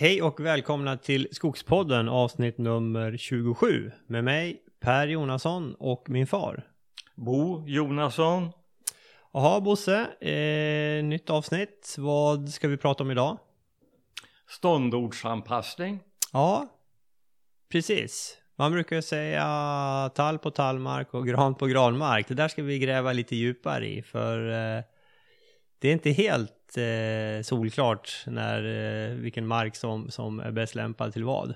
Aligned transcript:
Hej 0.00 0.22
och 0.22 0.40
välkomna 0.40 0.96
till 0.96 1.28
Skogspodden 1.32 2.08
avsnitt 2.08 2.58
nummer 2.58 3.16
27 3.16 3.92
med 4.06 4.24
mig 4.24 4.62
Per 4.80 5.06
Jonasson 5.06 5.74
och 5.74 6.10
min 6.10 6.26
far. 6.26 6.66
Bo 7.14 7.64
Jonasson. 7.66 8.50
Jaha 9.32 9.60
Bosse, 9.60 10.06
eh, 10.20 11.04
nytt 11.04 11.30
avsnitt. 11.30 11.94
Vad 11.98 12.48
ska 12.48 12.68
vi 12.68 12.76
prata 12.76 13.04
om 13.04 13.10
idag? 13.10 13.38
Ståndordsanpassning. 14.48 16.00
Ja, 16.32 16.68
precis. 17.72 18.38
Man 18.56 18.72
brukar 18.72 19.00
säga 19.00 20.10
tall 20.14 20.38
på 20.38 20.50
tallmark 20.50 21.14
och 21.14 21.26
gran 21.26 21.54
på 21.54 21.66
granmark. 21.66 22.28
Det 22.28 22.34
där 22.34 22.48
ska 22.48 22.62
vi 22.62 22.78
gräva 22.78 23.12
lite 23.12 23.36
djupare 23.36 23.88
i 23.88 24.02
för 24.02 24.50
eh, 24.50 24.82
det 25.78 25.88
är 25.88 25.92
inte 25.92 26.10
helt 26.10 26.76
eh, 26.76 27.42
solklart 27.42 28.24
när, 28.26 28.64
eh, 28.64 29.14
vilken 29.14 29.46
mark 29.46 29.76
som, 29.76 30.10
som 30.10 30.40
är 30.40 30.50
bäst 30.50 30.74
lämpad 30.74 31.12
till 31.12 31.24
vad. 31.24 31.54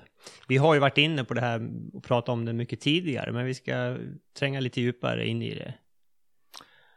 Vi 0.49 0.57
har 0.57 0.75
ju 0.75 0.81
varit 0.81 0.99
inne 0.99 1.25
på 1.25 1.35
det 1.35 1.41
här 1.41 1.71
och 1.93 2.05
pratat 2.05 2.29
om 2.29 2.45
det 2.45 2.53
mycket 2.53 2.81
tidigare, 2.81 3.33
men 3.33 3.45
vi 3.45 3.55
ska 3.55 3.97
tränga 4.39 4.61
lite 4.61 4.81
djupare 4.81 5.27
in 5.27 5.43
i 5.43 5.55
det. 5.55 5.75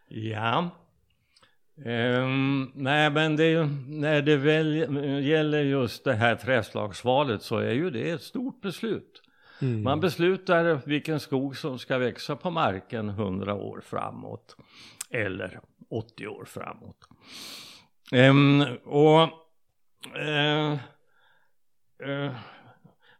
Ja. 0.07 0.69
Um, 1.85 2.71
nej, 2.75 3.09
men 3.09 3.35
det, 3.35 3.69
när 3.87 4.21
det 4.21 4.37
väl 4.37 4.75
gäller 5.25 5.61
just 5.61 6.03
det 6.03 6.13
här 6.13 6.35
träslagsvalet 6.35 7.41
så 7.41 7.57
är 7.57 7.71
ju 7.71 7.89
det 7.89 8.09
ett 8.09 8.21
stort 8.21 8.61
beslut. 8.61 9.21
Mm. 9.61 9.83
Man 9.83 9.99
beslutar 9.99 10.81
vilken 10.85 11.19
skog 11.19 11.57
som 11.57 11.79
ska 11.79 11.97
växa 11.97 12.35
på 12.35 12.49
marken 12.49 13.09
100 13.09 13.53
år 13.53 13.81
framåt 13.85 14.55
eller 15.09 15.59
80 15.89 16.27
år 16.27 16.45
framåt. 16.45 17.09
Um, 18.11 18.61
och 18.83 19.21
uh, 20.17 20.73
uh, 22.09 22.31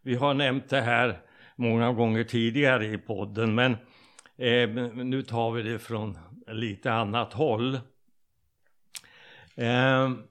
vi 0.01 0.15
har 0.15 0.33
nämnt 0.33 0.69
det 0.69 0.81
här 0.81 1.19
många 1.55 1.93
gånger 1.93 2.23
tidigare 2.23 2.85
i 2.85 2.97
podden 2.97 3.55
men 3.55 3.71
uh, 3.71 4.93
nu 5.05 5.21
tar 5.21 5.51
vi 5.51 5.63
det 5.63 5.79
från 5.79 6.17
lite 6.47 6.93
annat 6.93 7.33
håll. 7.33 7.79
Ehm, 9.55 10.23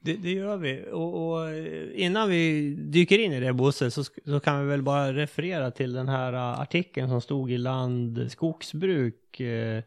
det, 0.00 0.16
det, 0.16 0.32
gör 0.32 0.56
vi. 0.56 0.84
Och, 0.92 1.32
och, 1.32 1.56
innan 1.94 2.28
vi 2.28 2.70
dyker 2.74 3.18
in 3.18 3.32
i 3.32 3.40
det 3.40 3.52
Bosse 3.52 3.90
så, 3.90 4.04
så, 4.04 4.40
kan 4.40 4.60
vi 4.60 4.70
väl 4.70 4.82
bara 4.82 5.12
referera 5.12 5.70
till 5.70 5.92
den 5.92 6.08
här 6.08 6.32
artikeln 6.62 7.08
som 7.08 7.20
stod 7.20 7.50
i 7.50 7.58
Land 7.58 8.32
Skogsbruk 8.32 9.40
eh, 9.40 9.82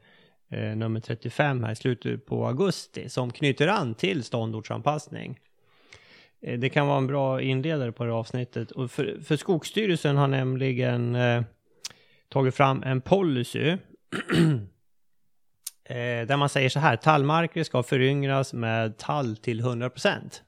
eh, 0.51 0.75
nummer 0.75 0.99
35 0.99 1.63
här 1.63 1.71
i 1.71 1.75
slutet 1.75 2.25
på 2.25 2.47
augusti 2.47 3.09
som 3.09 3.31
knyter 3.31 3.67
an 3.67 3.95
till 3.95 4.23
ståndortsanpassning. 4.23 5.39
Eh, 6.41 6.59
det 6.59 6.69
kan 6.69 6.87
vara 6.87 6.97
en 6.97 7.07
bra 7.07 7.41
inledare 7.41 7.91
på 7.91 8.03
det 8.03 8.13
avsnittet. 8.13 8.71
Och 8.71 8.91
för, 8.91 9.19
för 9.23 9.35
Skogsstyrelsen 9.35 10.17
har 10.17 10.27
nämligen 10.27 11.15
eh, 11.15 11.43
tagit 12.29 12.55
fram 12.55 12.83
en 12.83 13.01
policy 13.01 13.69
eh, 15.83 16.27
där 16.27 16.37
man 16.37 16.49
säger 16.49 16.69
så 16.69 16.79
här, 16.79 16.95
tallmarker 16.95 17.63
ska 17.63 17.83
föryngras 17.83 18.53
med 18.53 18.97
tall 18.97 19.37
till 19.37 19.61
100%. 19.61 20.41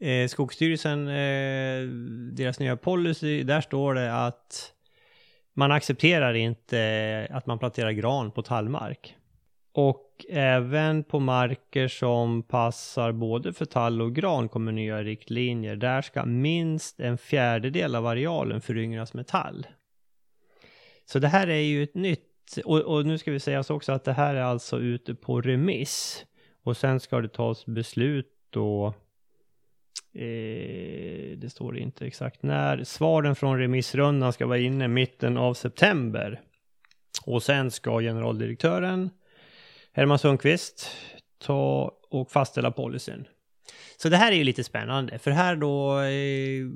Eh, 0.00 0.28
Skogsstyrelsen, 0.28 1.08
eh, 1.08 1.88
deras 2.32 2.58
nya 2.58 2.76
policy, 2.76 3.42
där 3.42 3.60
står 3.60 3.94
det 3.94 4.26
att 4.26 4.73
man 5.54 5.72
accepterar 5.72 6.34
inte 6.34 6.78
eh, 6.78 7.36
att 7.36 7.46
man 7.46 7.58
planterar 7.58 7.90
gran 7.90 8.30
på 8.30 8.42
tallmark. 8.42 9.16
Och 9.72 10.26
även 10.28 11.04
på 11.04 11.20
marker 11.20 11.88
som 11.88 12.42
passar 12.42 13.12
både 13.12 13.52
för 13.52 13.64
tall 13.64 14.02
och 14.02 14.14
gran 14.14 14.48
kommer 14.48 14.72
nya 14.72 15.02
riktlinjer. 15.02 15.76
Där 15.76 16.02
ska 16.02 16.24
minst 16.24 17.00
en 17.00 17.18
fjärdedel 17.18 17.94
av 17.94 18.06
arealen 18.06 18.60
föryngras 18.60 19.14
med 19.14 19.26
tall. 19.26 19.66
Så 21.04 21.18
det 21.18 21.28
här 21.28 21.48
är 21.48 21.60
ju 21.60 21.82
ett 21.82 21.94
nytt, 21.94 22.58
och, 22.64 22.80
och 22.80 23.06
nu 23.06 23.18
ska 23.18 23.32
vi 23.32 23.40
säga 23.40 23.64
också 23.68 23.92
att 23.92 24.04
det 24.04 24.12
här 24.12 24.34
är 24.34 24.42
alltså 24.42 24.78
ute 24.78 25.14
på 25.14 25.40
remiss. 25.40 26.24
Och 26.64 26.76
sen 26.76 27.00
ska 27.00 27.20
det 27.20 27.28
tas 27.28 27.66
beslut 27.66 28.30
då 28.50 28.94
Eh, 30.14 31.38
det 31.38 31.50
står 31.50 31.78
inte 31.78 32.06
exakt 32.06 32.42
när. 32.42 32.84
Svaren 32.84 33.34
från 33.34 33.58
remissrundan 33.58 34.32
ska 34.32 34.46
vara 34.46 34.58
inne 34.58 34.88
mitten 34.88 35.36
av 35.36 35.54
september. 35.54 36.40
Och 37.26 37.42
sen 37.42 37.70
ska 37.70 38.00
generaldirektören 38.00 39.10
Herman 39.92 40.18
Sundqvist 40.18 40.90
ta 41.38 41.92
och 42.10 42.30
fastställa 42.30 42.70
policyn. 42.70 43.28
Så 43.96 44.08
det 44.08 44.16
här 44.16 44.32
är 44.32 44.36
ju 44.36 44.44
lite 44.44 44.64
spännande, 44.64 45.18
för 45.18 45.30
här 45.30 45.56
då 45.56 46.00
eh, 46.00 46.66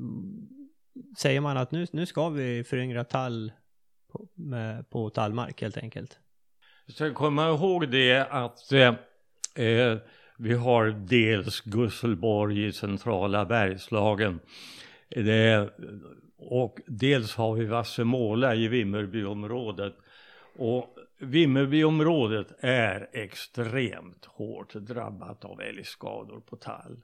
säger 1.19 1.41
man 1.41 1.57
att 1.57 1.71
nu, 1.71 1.87
nu 1.91 2.07
ska 2.07 2.29
vi 2.29 2.65
föryngra 2.65 3.05
tall 3.05 3.53
på, 4.13 4.29
med, 4.35 4.91
på 4.91 5.11
tallmark 5.11 5.63
helt 5.63 5.77
enkelt. 5.77 6.19
Vi 6.87 6.93
ska 6.93 7.15
komma 7.15 7.49
ihåg 7.49 7.91
det 7.91 8.27
att 8.31 8.73
eh, 8.73 8.95
eh 9.55 9.99
vi 10.41 10.55
har 10.55 10.87
dels 10.87 11.61
Gusselborg 11.61 12.67
i 12.67 12.73
centrala 12.73 13.45
Bergslagen. 13.45 14.41
Det, 15.09 15.71
och 16.37 16.81
dels 16.87 17.35
har 17.35 17.55
vi 17.55 17.65
Vassemåla 17.65 18.55
i 18.55 18.69
Vimmerbyområdet. 18.69 19.95
Och 20.57 20.97
Vimmerbyområdet 21.19 22.53
är 22.61 23.09
extremt 23.13 24.25
hårt 24.25 24.75
drabbat 24.75 25.45
av 25.45 25.61
älgskador 25.61 26.41
på 26.41 26.57
tall. 26.57 27.01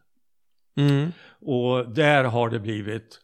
Mm. 0.77 1.13
Och 1.41 1.89
där 1.91 2.25
har 2.25 2.51
det 2.51 2.61
blivit 2.61 3.21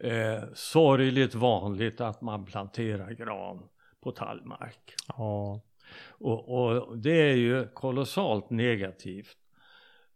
eh, 0.00 0.42
sorgligt 0.54 1.34
vanligt 1.34 2.00
att 2.00 2.20
man 2.20 2.44
planterar 2.44 3.10
gran 3.10 3.62
på 4.02 4.12
tallmark. 4.12 4.94
Ja. 5.08 5.60
Och, 6.08 6.48
och, 6.48 6.98
det 6.98 7.30
är 7.30 7.34
ju 7.34 7.68
kolossalt 7.68 8.50
negativt 8.50 9.36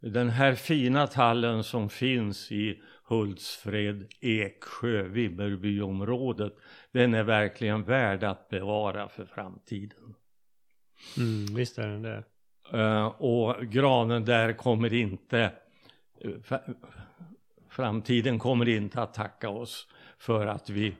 den 0.00 0.30
här 0.30 0.54
fina 0.54 1.06
tallen 1.06 1.64
som 1.64 1.88
finns 1.88 2.52
i 2.52 2.82
Hultsfred, 3.04 4.06
Eksjö, 4.20 5.02
Vimmerbyområdet, 5.02 6.56
den 6.92 7.14
är 7.14 7.22
verkligen 7.22 7.82
värd 7.82 8.24
att 8.24 8.48
bevara 8.48 9.08
för 9.08 9.24
framtiden. 9.24 10.14
Mm, 11.16 11.54
visst 11.54 11.78
är 11.78 11.88
den 11.88 12.02
det. 12.02 12.24
Uh, 12.74 13.06
och 13.06 13.66
granen 13.66 14.24
där 14.24 14.52
kommer 14.52 14.92
inte, 14.92 15.52
uh, 16.24 16.58
framtiden 17.68 18.38
kommer 18.38 18.68
inte 18.68 19.02
att 19.02 19.14
tacka 19.14 19.48
oss 19.48 19.86
för 20.18 20.46
att 20.46 20.70
vi 20.70 20.94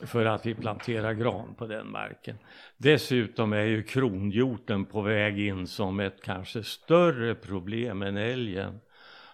för 0.00 0.24
att 0.24 0.46
vi 0.46 0.54
planterar 0.54 1.12
gran 1.12 1.54
på 1.54 1.66
den 1.66 1.90
marken. 1.90 2.38
Dessutom 2.76 3.52
är 3.52 3.64
ju 3.64 3.82
kronhjorten 3.82 4.84
på 4.84 5.02
väg 5.02 5.38
in 5.38 5.66
som 5.66 6.00
ett 6.00 6.22
kanske 6.22 6.62
större 6.62 7.34
problem 7.34 8.02
än 8.02 8.16
älgen. 8.16 8.80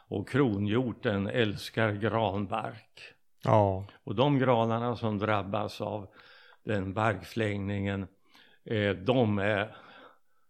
Och 0.09 0.29
kronhjorten 0.29 1.27
älskar 1.27 1.93
granbark. 1.93 3.15
Ja. 3.45 3.85
Och 4.05 4.15
de 4.15 4.39
granarna 4.39 4.97
som 4.97 5.19
drabbas 5.19 5.81
av 5.81 6.09
den 6.65 6.93
barkflängningen, 6.95 8.07
eh, 8.65 8.91
de, 8.91 9.39
är, 9.39 9.77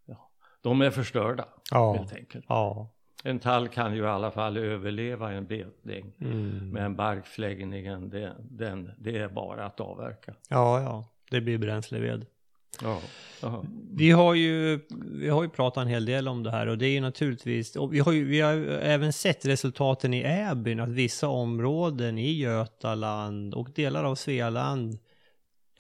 ja, 0.07 0.31
de 0.61 0.81
är 0.81 0.91
förstörda 0.91 1.45
ja. 1.71 1.93
helt 1.93 2.13
enkelt. 2.13 2.45
Ja. 2.49 2.91
En 3.25 3.39
tall 3.39 3.69
kan 3.69 3.95
ju 3.95 4.03
i 4.03 4.07
alla 4.07 4.31
fall 4.31 4.57
överleva 4.57 5.33
en 5.33 5.47
betning. 5.47 6.13
Mm. 6.21 6.71
Men 6.71 6.97
barkfläggningen, 6.97 8.11
det, 8.11 8.37
den, 8.51 8.91
det 8.99 9.19
är 9.19 9.29
bara 9.29 9.65
att 9.65 9.81
avverka. 9.81 10.35
Ja, 10.49 10.83
ja, 10.83 11.05
det 11.31 11.41
blir 11.41 11.59
bränsleved. 11.59 12.27
Ja, 12.83 13.01
vi 13.91 14.11
har 14.11 14.35
ju, 14.35 14.81
vi 15.13 15.29
har 15.29 15.43
ju 15.43 15.49
pratat 15.49 15.83
en 15.83 15.89
hel 15.89 16.05
del 16.05 16.29
om 16.29 16.43
det 16.43 16.51
här 16.51 16.67
och 16.67 16.79
det 16.79 16.87
är 16.87 16.91
ju 16.91 17.01
naturligtvis, 17.01 17.77
och 17.77 17.95
vi 17.95 17.99
har 17.99 18.13
ju, 18.13 18.25
vi 18.25 18.41
har 18.41 18.53
även 18.69 19.13
sett 19.13 19.47
resultaten 19.47 20.15
i 20.15 20.23
Äbyn, 20.23 20.81
att 20.81 20.89
vissa 20.89 21.29
områden 21.29 22.19
i 22.19 22.33
Götaland 22.33 23.55
och 23.55 23.71
delar 23.75 24.05
av 24.05 24.15
Svealand 24.15 24.99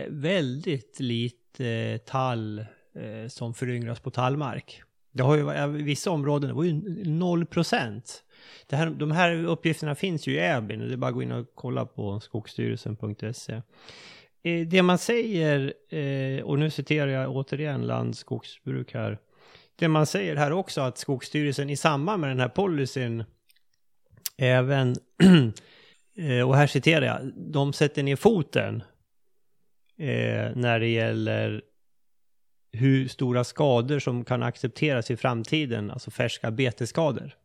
väldigt 0.08 1.00
lite 1.00 1.98
tall 1.98 2.58
eh, 2.94 3.28
som 3.28 3.54
föryngras 3.54 4.00
på 4.00 4.10
tallmark. 4.10 4.82
Det 5.12 5.22
har 5.22 5.36
ju, 5.36 5.68
vissa 5.82 6.10
områden, 6.10 6.48
det 6.48 6.54
var 6.54 6.64
ju 6.64 7.04
noll 7.04 7.46
procent. 7.46 8.24
de 8.96 9.10
här 9.10 9.44
uppgifterna 9.44 9.94
finns 9.94 10.26
ju 10.26 10.32
i 10.32 10.38
Äbyn, 10.38 10.78
det 10.78 10.92
är 10.92 10.96
bara 10.96 11.08
att 11.08 11.14
gå 11.14 11.22
in 11.22 11.32
och 11.32 11.46
kolla 11.54 11.86
på 11.86 12.20
skogsstyrelsen.se. 12.20 13.62
Eh, 14.42 14.66
det 14.66 14.82
man 14.82 14.98
säger, 14.98 15.74
eh, 15.88 16.42
och 16.42 16.58
nu 16.58 16.70
citerar 16.70 17.08
jag 17.08 17.30
återigen 17.30 17.86
Landskogsbruk 17.86 18.94
här. 18.94 19.18
Det 19.76 19.88
man 19.88 20.06
säger 20.06 20.36
här 20.36 20.52
också 20.52 20.80
att 20.80 20.98
Skogsstyrelsen 20.98 21.70
i 21.70 21.76
samband 21.76 22.20
med 22.20 22.30
den 22.30 22.40
här 22.40 22.48
policyn 22.48 23.24
även, 24.36 24.96
eh, 26.16 26.48
och 26.48 26.56
här 26.56 26.66
citerar 26.66 27.06
jag, 27.06 27.32
de 27.36 27.72
sätter 27.72 28.02
ner 28.02 28.16
foten 28.16 28.82
när 30.54 30.80
det 30.80 30.88
gäller 30.88 31.62
hur 32.72 33.08
stora 33.08 33.44
skador 33.44 33.99
som 33.99 34.25
kan 34.25 34.43
accepteras 34.43 35.11
i 35.11 35.17
framtiden, 35.17 35.90
alltså 35.90 36.11
färska 36.11 36.50
betesskador. 36.50 37.37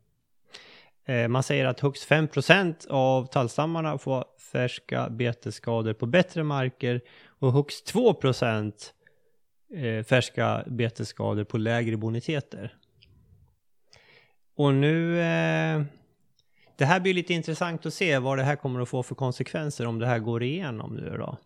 Eh, 1.04 1.28
man 1.28 1.42
säger 1.42 1.64
att 1.64 1.80
högst 1.80 2.08
5% 2.08 2.86
av 2.88 3.26
tallstammarna 3.26 3.98
får 3.98 4.24
färska 4.52 5.08
betesskador 5.10 5.92
på 5.92 6.06
bättre 6.06 6.42
marker 6.42 7.00
och 7.26 7.52
högst 7.52 7.86
2 7.86 8.14
% 8.14 8.94
eh, 9.74 10.04
färska 10.04 10.64
betesskador 10.66 11.44
på 11.44 11.58
lägre 11.58 11.96
boniteter. 11.96 12.74
Och 14.56 14.74
nu... 14.74 15.20
Eh, 15.20 15.82
det 16.78 16.84
här 16.84 17.00
blir 17.00 17.14
lite 17.14 17.34
intressant 17.34 17.86
att 17.86 17.94
se 17.94 18.18
vad 18.18 18.38
det 18.38 18.44
här 18.44 18.56
kommer 18.56 18.80
att 18.80 18.88
få 18.88 19.02
för 19.02 19.14
konsekvenser 19.14 19.86
om 19.86 19.98
det 19.98 20.06
här 20.06 20.18
går 20.18 20.42
igenom 20.42 20.94
nu 20.94 21.16
då. 21.18 21.38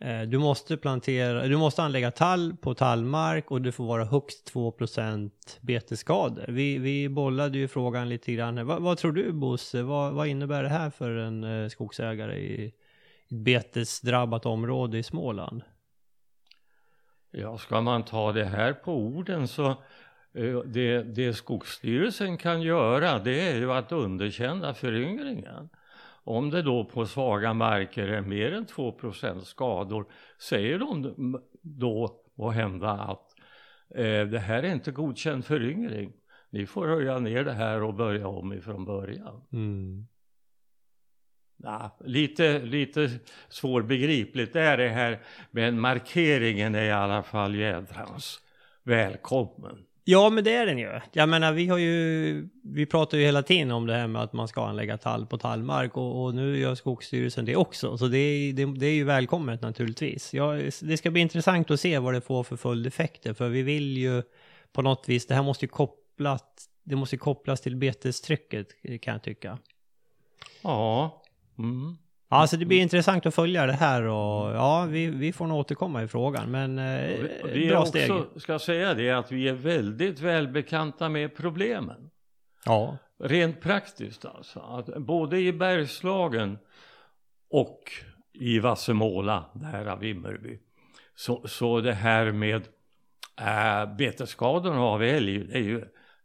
Eh, 0.00 0.22
du 0.22 0.38
måste 0.38 0.76
plantera, 0.76 1.46
du 1.46 1.56
måste 1.56 1.82
anlägga 1.82 2.10
tall 2.10 2.56
på 2.56 2.74
tallmark 2.74 3.50
och 3.50 3.62
det 3.62 3.72
får 3.72 3.84
vara 3.84 4.04
högst 4.04 4.52
2% 4.54 5.30
betesskador. 5.60 6.44
Vi, 6.48 6.78
vi 6.78 7.08
bollade 7.08 7.58
ju 7.58 7.68
frågan 7.68 8.08
lite 8.08 8.32
grann. 8.32 8.66
Vad, 8.66 8.82
vad 8.82 8.98
tror 8.98 9.12
du 9.12 9.32
Bosse? 9.32 9.82
Vad, 9.82 10.12
vad, 10.12 10.26
innebär 10.26 10.62
det 10.62 10.68
här 10.68 10.90
för 10.90 11.10
en 11.10 11.44
eh, 11.44 11.68
skogsägare 11.68 12.38
i 12.38 12.66
ett 12.66 12.74
betesdrabbat 13.28 14.46
område 14.46 14.98
i 14.98 15.02
Småland? 15.02 15.62
Ja, 17.30 17.58
ska 17.58 17.80
man 17.80 18.04
ta 18.04 18.32
det 18.32 18.44
här 18.44 18.72
på 18.72 18.92
orden 18.96 19.48
så 19.48 19.68
eh, 20.34 20.58
det, 20.64 21.02
det 21.02 21.34
Skogsstyrelsen 21.34 22.36
kan 22.36 22.62
göra 22.62 23.18
det 23.18 23.40
är 23.40 23.56
ju 23.56 23.72
att 23.72 23.92
underkänna 23.92 24.74
föryngringen. 24.74 25.68
Om 26.28 26.50
det 26.50 26.62
då 26.62 26.84
på 26.84 27.06
svaga 27.06 27.54
marker 27.54 28.08
är 28.08 28.20
mer 28.20 28.52
än 28.52 28.66
2% 28.66 29.40
skador 29.40 30.06
säger 30.40 30.78
de 30.78 31.42
då 31.62 32.22
och 32.36 32.52
hända 32.52 32.90
att 32.90 33.34
eh, 33.94 34.26
det 34.26 34.38
här 34.38 34.62
är 34.62 34.72
inte 34.72 34.90
godkänd 34.90 35.44
föryngring. 35.44 36.12
Ni 36.50 36.66
får 36.66 36.86
höja 36.86 37.18
ner 37.18 37.44
det 37.44 37.52
här 37.52 37.82
och 37.82 37.94
börja 37.94 38.28
om 38.28 38.52
ifrån 38.52 38.84
början. 38.84 39.42
Mm. 39.52 40.06
Ja, 41.56 41.98
lite, 42.00 42.58
lite 42.58 43.10
svårbegripligt 43.48 44.56
är 44.56 44.76
det 44.76 44.88
här 44.88 45.20
men 45.50 45.80
markeringen 45.80 46.74
är 46.74 46.84
i 46.84 46.92
alla 46.92 47.22
fall 47.22 47.54
jädrans 47.54 48.40
välkommen. 48.82 49.87
Ja, 50.10 50.30
men 50.30 50.44
det 50.44 50.54
är 50.54 50.66
den 50.66 50.78
ju. 50.78 51.00
Jag 51.12 51.28
menar, 51.28 51.52
vi 51.52 51.68
har 51.68 51.78
ju, 51.78 52.48
vi 52.62 52.86
pratar 52.86 53.18
ju 53.18 53.24
hela 53.24 53.42
tiden 53.42 53.70
om 53.70 53.86
det 53.86 53.94
här 53.94 54.06
med 54.06 54.22
att 54.22 54.32
man 54.32 54.48
ska 54.48 54.66
anlägga 54.66 54.98
tall 54.98 55.26
på 55.26 55.38
tallmark 55.38 55.96
och, 55.96 56.24
och 56.24 56.34
nu 56.34 56.58
gör 56.58 56.74
Skogsstyrelsen 56.74 57.44
det 57.44 57.56
också. 57.56 57.98
Så 57.98 58.08
det, 58.08 58.52
det, 58.52 58.64
det 58.64 58.86
är 58.86 58.94
ju 58.94 59.04
välkommet 59.04 59.62
naturligtvis. 59.62 60.34
Ja, 60.34 60.52
det 60.80 60.96
ska 60.96 61.10
bli 61.10 61.20
intressant 61.20 61.70
att 61.70 61.80
se 61.80 61.98
vad 61.98 62.14
det 62.14 62.20
får 62.20 62.44
för 62.44 62.56
följdeffekter, 62.56 63.34
för 63.34 63.48
vi 63.48 63.62
vill 63.62 63.96
ju 63.96 64.22
på 64.72 64.82
något 64.82 65.08
vis, 65.08 65.26
det 65.26 65.34
här 65.34 65.42
måste 65.42 65.64
ju 65.64 65.68
kopplas, 65.68 66.42
det 66.84 66.96
måste 66.96 67.16
kopplas 67.16 67.60
till 67.60 67.76
betestrycket 67.76 68.68
kan 69.00 69.12
jag 69.12 69.22
tycka. 69.22 69.58
Ja. 70.62 71.22
Mm. 71.58 71.96
Alltså 72.30 72.56
det 72.56 72.64
blir 72.64 72.82
intressant 72.82 73.26
att 73.26 73.34
följa 73.34 73.66
det 73.66 73.72
här 73.72 74.02
och 74.02 74.54
ja, 74.54 74.86
vi, 74.90 75.06
vi 75.06 75.32
får 75.32 75.46
nog 75.46 75.58
återkomma 75.58 76.02
i 76.02 76.08
frågan. 76.08 76.50
Men 76.50 76.78
eh, 76.78 77.26
vi 77.44 77.68
bra 77.68 77.86
steg. 77.86 78.12
också, 78.12 78.40
ska 78.40 78.58
säga 78.58 78.94
det, 78.94 79.10
att 79.10 79.32
vi 79.32 79.48
är 79.48 79.52
väldigt 79.52 80.20
välbekanta 80.20 81.08
med 81.08 81.36
problemen. 81.36 82.10
Ja. 82.64 82.96
Rent 83.20 83.60
praktiskt 83.60 84.24
alltså. 84.24 84.60
Att 84.60 84.86
både 84.96 85.40
i 85.40 85.52
Bergslagen 85.52 86.58
och 87.50 87.92
i 88.32 88.58
Vassemåla, 88.58 89.44
nära 89.54 89.96
Vimmerby. 89.96 90.58
Så, 91.14 91.48
så 91.48 91.80
det 91.80 91.92
här 91.92 92.32
med 92.32 92.68
äh, 93.40 93.96
betesskadorna 93.96 94.80
av 94.80 95.02
älg, 95.02 95.38
det 95.38 95.54
är 95.54 95.62
ju 95.62 95.84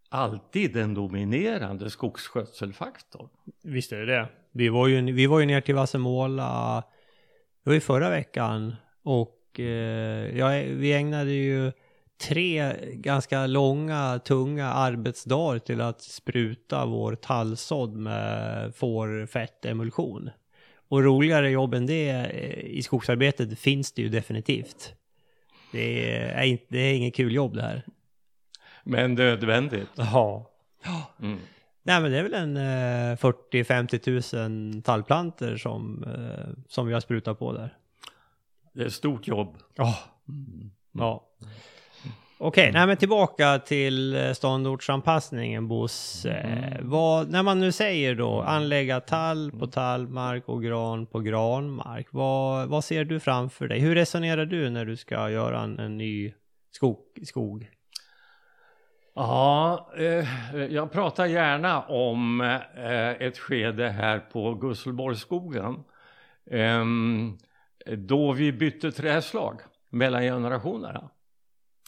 alltid 0.09 0.73
den 0.73 0.93
dominerande 0.93 1.89
skogsskötselfaktorn. 1.89 3.29
Visst 3.63 3.91
är 3.91 3.97
det 3.97 4.05
det. 4.05 4.29
Vi 4.53 4.69
var 4.69 4.87
ju, 4.87 5.11
vi 5.11 5.25
var 5.25 5.39
ju 5.39 5.45
ner 5.45 5.61
till 5.61 5.75
Vassemåla, 5.75 6.83
det 7.63 7.69
var 7.69 7.73
ju 7.73 7.79
förra 7.79 8.09
veckan 8.09 8.75
och 9.03 9.59
eh, 9.59 10.37
ja, 10.37 10.49
vi 10.49 10.93
ägnade 10.93 11.31
ju 11.31 11.71
tre 12.27 12.75
ganska 12.93 13.47
långa, 13.47 14.19
tunga 14.19 14.65
arbetsdagar 14.65 15.59
till 15.59 15.81
att 15.81 16.01
spruta 16.01 16.85
vår 16.85 17.15
tallsådd 17.15 17.95
med 17.95 18.75
fårfettemulsion. 18.75 20.29
Och 20.89 21.03
roligare 21.03 21.51
jobb 21.51 21.73
än 21.73 21.85
det 21.85 22.09
eh, 22.09 22.59
i 22.59 22.81
skogsarbetet 22.83 23.59
finns 23.59 23.91
det 23.91 24.01
ju 24.01 24.09
definitivt. 24.09 24.93
Det 25.71 26.15
är, 26.19 26.43
inte, 26.43 26.65
det 26.67 26.79
är 26.79 26.93
inget 26.93 27.15
kul 27.15 27.33
jobb 27.33 27.55
det 27.55 27.61
här. 27.61 27.85
Men 28.83 29.13
nödvändigt. 29.13 29.89
Ja. 29.95 30.49
Mm. 31.21 31.39
Nej 31.83 32.01
men 32.01 32.11
det 32.11 32.17
är 32.17 32.23
väl 32.23 32.33
en 32.33 32.57
eh, 32.57 33.17
40-50 33.17 33.97
tusen 33.97 34.81
tallplanter 34.81 35.57
som, 35.57 36.03
eh, 36.03 36.63
som 36.67 36.87
vi 36.87 36.93
har 36.93 36.99
sprutat 36.99 37.39
på 37.39 37.53
där. 37.53 37.77
Det 38.73 38.81
är 38.81 38.87
ett 38.87 38.93
stort 38.93 39.27
jobb. 39.27 39.57
Oh. 39.77 39.99
Mm. 40.29 40.71
Ja. 40.91 41.29
Okej, 42.37 42.69
okay, 42.69 42.85
men 42.85 42.97
tillbaka 42.97 43.59
till 43.59 44.15
eh, 44.15 44.33
ståndortsanpassningen 44.33 45.67
Bosse. 45.67 46.31
Mm. 46.31 46.89
Vad, 46.89 47.29
när 47.29 47.43
man 47.43 47.59
nu 47.59 47.71
säger 47.71 48.15
då 48.15 48.41
anlägga 48.41 48.99
tall 48.99 49.51
på 49.51 49.67
tallmark 49.67 50.49
och 50.49 50.63
gran 50.63 51.05
på 51.05 51.19
granmark. 51.19 52.07
Vad, 52.11 52.67
vad 52.67 52.83
ser 52.83 53.05
du 53.05 53.19
framför 53.19 53.67
dig? 53.67 53.79
Hur 53.79 53.95
resonerar 53.95 54.45
du 54.45 54.69
när 54.69 54.85
du 54.85 54.95
ska 54.95 55.29
göra 55.29 55.61
en, 55.61 55.79
en 55.79 55.97
ny 55.97 56.33
skog? 56.71 56.99
skog? 57.25 57.69
Ja, 59.15 59.91
eh, 59.97 60.27
jag 60.69 60.91
pratar 60.91 61.25
gärna 61.25 61.81
om 61.81 62.41
eh, 62.41 63.09
ett 63.09 63.37
skede 63.37 63.89
här 63.89 64.19
på 64.19 64.53
Gusselborgsskogen. 64.53 65.83
Eh, 66.45 66.85
då 67.97 68.31
vi 68.31 68.51
bytte 68.51 68.91
träslag 68.91 69.59
mellan 69.89 70.21
generationerna. 70.21 71.09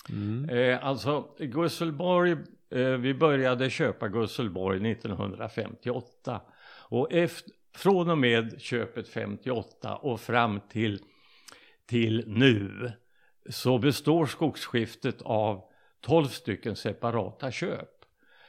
Mm. 0.10 0.50
Eh, 0.50 0.86
alltså 0.86 1.27
Gusselborg, 1.39 2.31
eh, 2.69 2.88
vi 2.88 3.13
började 3.13 3.69
köpa 3.69 4.07
Gusselborg 4.07 4.92
1958. 4.92 6.42
Och 6.89 7.13
efter, 7.13 7.54
från 7.77 8.10
och 8.10 8.18
med 8.18 8.62
köpet 8.62 9.07
58 9.07 9.96
och 9.96 10.20
fram 10.20 10.60
till, 10.70 11.00
till 11.86 12.24
nu 12.27 12.91
så 13.50 13.77
består 13.77 14.25
skogsskiftet 14.25 15.22
av 15.22 15.63
12 16.06 16.28
stycken 16.28 16.76
separata 16.76 17.52
köp 17.52 17.90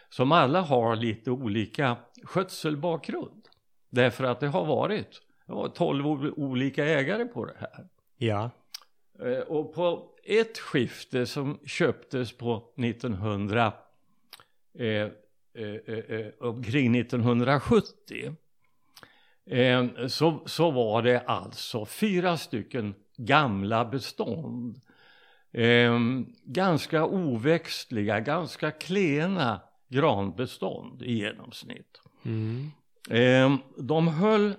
som 0.08 0.32
alla 0.32 0.60
har 0.60 0.96
lite 0.96 1.30
olika 1.30 1.96
skötselbakgrund. 2.22 3.48
Därför 3.90 4.24
att 4.24 4.40
det 4.40 4.48
har 4.48 4.64
varit 4.64 5.22
det 5.46 5.52
var 5.52 5.68
12 5.68 6.06
olika 6.36 6.84
ägare 6.84 7.24
på 7.24 7.44
det 7.44 7.56
här. 7.60 7.88
Ja. 8.16 8.50
Eh, 9.22 9.38
och 9.38 9.74
på 9.74 10.10
ett 10.24 10.58
skifte 10.58 11.26
som 11.26 11.58
köptes 11.66 12.32
på 12.32 12.72
1900 12.76 13.72
eh, 14.78 14.86
eh, 14.86 15.10
eh, 15.54 15.98
eh, 15.98 16.26
omkring 16.40 16.96
1970 16.96 18.36
eh, 19.46 19.86
så, 20.08 20.42
så 20.46 20.70
var 20.70 21.02
det 21.02 21.20
alltså 21.20 21.86
fyra 21.86 22.36
stycken 22.36 22.94
gamla 23.16 23.84
bestånd 23.84 24.80
eh, 25.56 26.00
ganska 26.44 27.04
oväxtliga, 27.04 28.20
ganska 28.20 28.70
klena 28.70 29.60
granbestånd 29.88 31.02
i 31.02 31.12
genomsnitt. 31.12 32.00
Mm. 32.24 32.70
Eh, 33.10 33.58
de 33.76 34.08
höll 34.08 34.54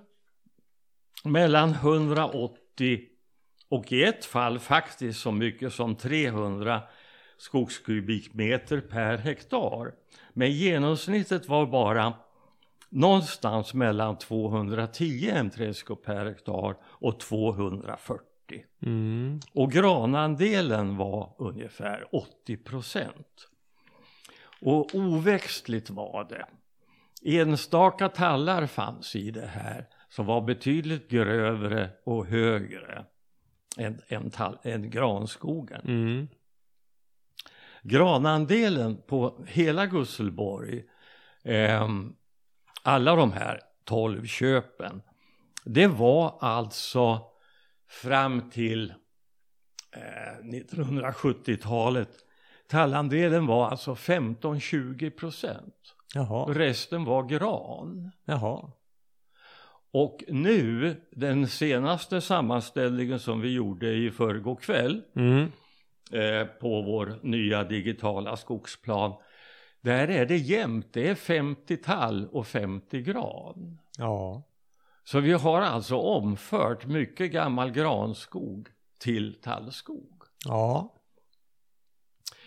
mellan 1.24 1.70
180 1.70 3.02
och 3.70 3.92
i 3.92 4.04
ett 4.04 4.26
fall 4.26 4.60
faktiskt 4.60 5.20
så 5.20 5.32
mycket 5.32 5.74
som 5.74 5.96
300 5.96 6.82
skogskubikmeter 7.38 8.82
per 8.82 9.18
hektar. 9.18 9.92
Men 10.34 10.52
genomsnittet 10.52 11.48
var 11.48 11.66
bara 11.66 12.14
någonstans 12.90 13.74
mellan 13.74 14.18
210 14.18 15.32
m3 15.34 15.96
per 15.96 16.26
hektar 16.26 16.76
och 16.84 17.20
240. 17.20 18.27
Mm. 18.82 19.40
Och 19.54 19.72
granandelen 19.72 20.98
var 20.98 21.36
ungefär 21.38 22.16
80 22.16 22.58
procent. 22.58 23.48
Och 24.62 24.96
oväxtligt 24.96 25.90
var 25.90 26.24
det. 26.30 26.46
Enstaka 27.24 28.10
tallar 28.10 28.66
fanns 28.68 29.16
i 29.16 29.32
det 29.32 29.48
här 29.48 29.86
som 30.10 30.26
var 30.26 30.42
betydligt 30.42 31.10
grövre 31.10 31.90
och 32.04 32.26
högre 32.26 33.06
än, 33.78 34.02
än, 34.08 34.32
tall, 34.32 34.58
än 34.64 34.90
granskogen. 34.90 35.82
Mm. 35.86 36.28
Granandelen 37.82 39.02
på 39.08 39.46
hela 39.48 39.86
Gusselborg, 39.86 40.84
eh, 41.44 41.90
alla 42.84 43.16
de 43.16 43.32
här 43.32 43.62
12 43.84 44.26
köpen, 44.26 45.02
det 45.66 45.88
var 45.88 46.38
alltså 46.40 47.22
fram 47.88 48.50
till 48.50 48.94
eh, 49.92 50.44
1970-talet. 50.44 52.10
Tallandelen 52.68 53.46
var 53.46 53.70
alltså 53.70 53.94
15-20 53.94 55.10
procent. 55.10 55.76
Resten 56.48 57.06
var 57.06 57.24
gran. 57.24 58.12
Jaha. 58.26 58.72
Och 59.92 60.24
nu, 60.28 60.96
den 61.12 61.48
senaste 61.48 62.22
sammanställningen 62.22 63.20
som 63.20 63.42
vi 63.42 63.54
gjorde 63.54 63.94
i 63.94 64.12
förrgår 64.12 64.56
kväll 64.56 65.02
mm. 65.16 65.52
eh, 66.12 66.48
på 66.48 66.82
vår 66.82 67.20
nya 67.24 67.64
digitala 67.64 68.38
skogsplan. 68.38 69.14
Där 69.82 70.08
är 70.08 70.26
det 70.26 70.38
jämnt, 70.38 70.94
det 70.94 71.08
är 71.08 71.16
50 71.16 71.78
tall 71.78 72.28
och 72.32 72.48
50 72.48 73.02
gran. 73.02 73.80
Ja. 73.98 74.44
Så 75.08 75.20
vi 75.20 75.34
har 75.34 75.62
alltså 75.62 75.96
omfört 75.96 76.86
mycket 76.86 77.32
gammal 77.32 77.72
granskog 77.72 78.70
till 79.00 79.42
tallskog. 79.42 80.24
Ja. 80.46 80.94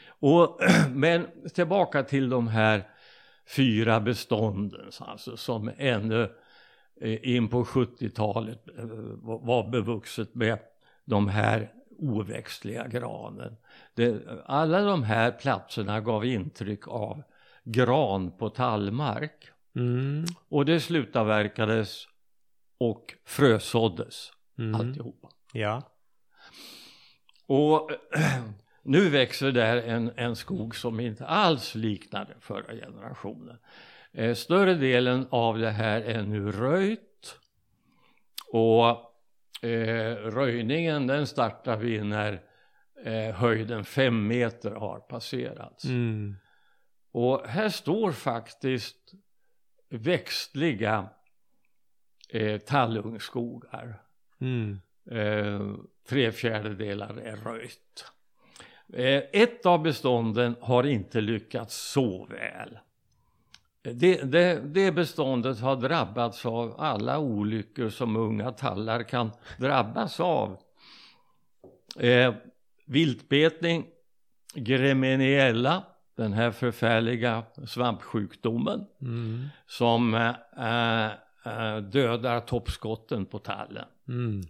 Och, 0.08 0.60
men 0.90 1.26
tillbaka 1.54 2.02
till 2.02 2.28
de 2.28 2.48
här 2.48 2.88
fyra 3.56 4.00
bestånden 4.00 4.90
alltså, 4.98 5.36
som 5.36 5.70
ännu 5.76 6.22
eh, 7.00 7.28
in 7.34 7.48
på 7.48 7.64
70-talet 7.64 8.68
eh, 8.78 8.86
var 9.22 9.70
bevuxet 9.70 10.34
med 10.34 10.58
de 11.04 11.28
här 11.28 11.72
oväxtliga 11.98 12.86
granen. 12.88 13.56
Det, 13.94 14.22
alla 14.46 14.80
de 14.80 15.02
här 15.02 15.32
platserna 15.32 16.00
gav 16.00 16.24
intryck 16.24 16.88
av 16.88 17.22
gran 17.64 18.38
på 18.38 18.48
tallmark. 18.48 19.50
Mm. 19.76 20.24
Och 20.48 20.64
det 20.64 20.80
slutavverkades 20.80 22.06
och 22.80 23.14
frösåddes 23.24 24.32
mm. 24.58 24.74
alltihopa. 24.74 25.28
Ja. 25.52 25.82
Och 27.46 27.90
nu 28.82 29.08
växer 29.08 29.52
där 29.52 29.76
en, 29.76 30.12
en 30.16 30.36
skog 30.36 30.76
som 30.76 31.00
inte 31.00 31.26
alls 31.26 31.74
liknar 31.74 32.24
den 32.24 32.40
förra 32.40 32.74
generationen. 32.74 33.58
Eh, 34.12 34.34
större 34.34 34.74
delen 34.74 35.26
av 35.30 35.58
det 35.58 35.70
här 35.70 36.00
är 36.00 36.22
nu 36.22 36.52
röjt 36.52 37.38
och 38.52 38.88
eh, 39.68 40.16
röjningen 40.16 41.06
den 41.06 41.26
startar 41.26 41.76
vi 41.76 42.04
när 42.04 42.42
eh, 43.04 43.34
höjden 43.34 43.84
fem 43.84 44.26
meter 44.26 44.70
har 44.70 45.00
passerats. 45.00 45.84
Mm. 45.84 46.36
Och 47.12 47.46
här 47.46 47.68
står 47.68 48.12
faktiskt 48.12 49.14
växtliga 49.90 51.08
eh, 52.32 52.58
tallungskogar. 52.58 54.02
Mm. 54.40 54.80
Eh, 55.10 55.60
tre 56.08 56.32
fjärdedelar 56.32 57.16
är 57.16 57.36
röjt. 57.36 58.04
Eh, 58.92 59.22
ett 59.32 59.66
av 59.66 59.82
bestånden 59.82 60.56
har 60.60 60.86
inte 60.86 61.20
lyckats 61.20 61.92
så 61.92 62.24
väl. 62.24 62.78
Det, 63.82 64.22
det, 64.22 64.60
det, 64.64 64.92
beståndet 64.92 65.60
har 65.60 65.76
drabbats 65.76 66.46
av 66.46 66.80
alla 66.80 67.18
olyckor 67.18 67.88
som 67.88 68.16
unga 68.16 68.52
tallar 68.52 69.02
kan 69.02 69.30
drabbas 69.58 70.20
av. 70.20 70.58
Eh, 71.98 72.34
viltbetning, 72.86 73.86
gremeniella, 74.54 75.82
den 76.16 76.32
här 76.32 76.50
förfärliga 76.50 77.42
svampsjukdomen 77.66 78.86
mm. 79.00 79.48
som 79.66 80.14
äh, 80.14 81.10
dödar 81.92 82.40
toppskotten 82.40 83.26
på 83.26 83.38
tallen. 83.38 83.86
Mm. 84.08 84.42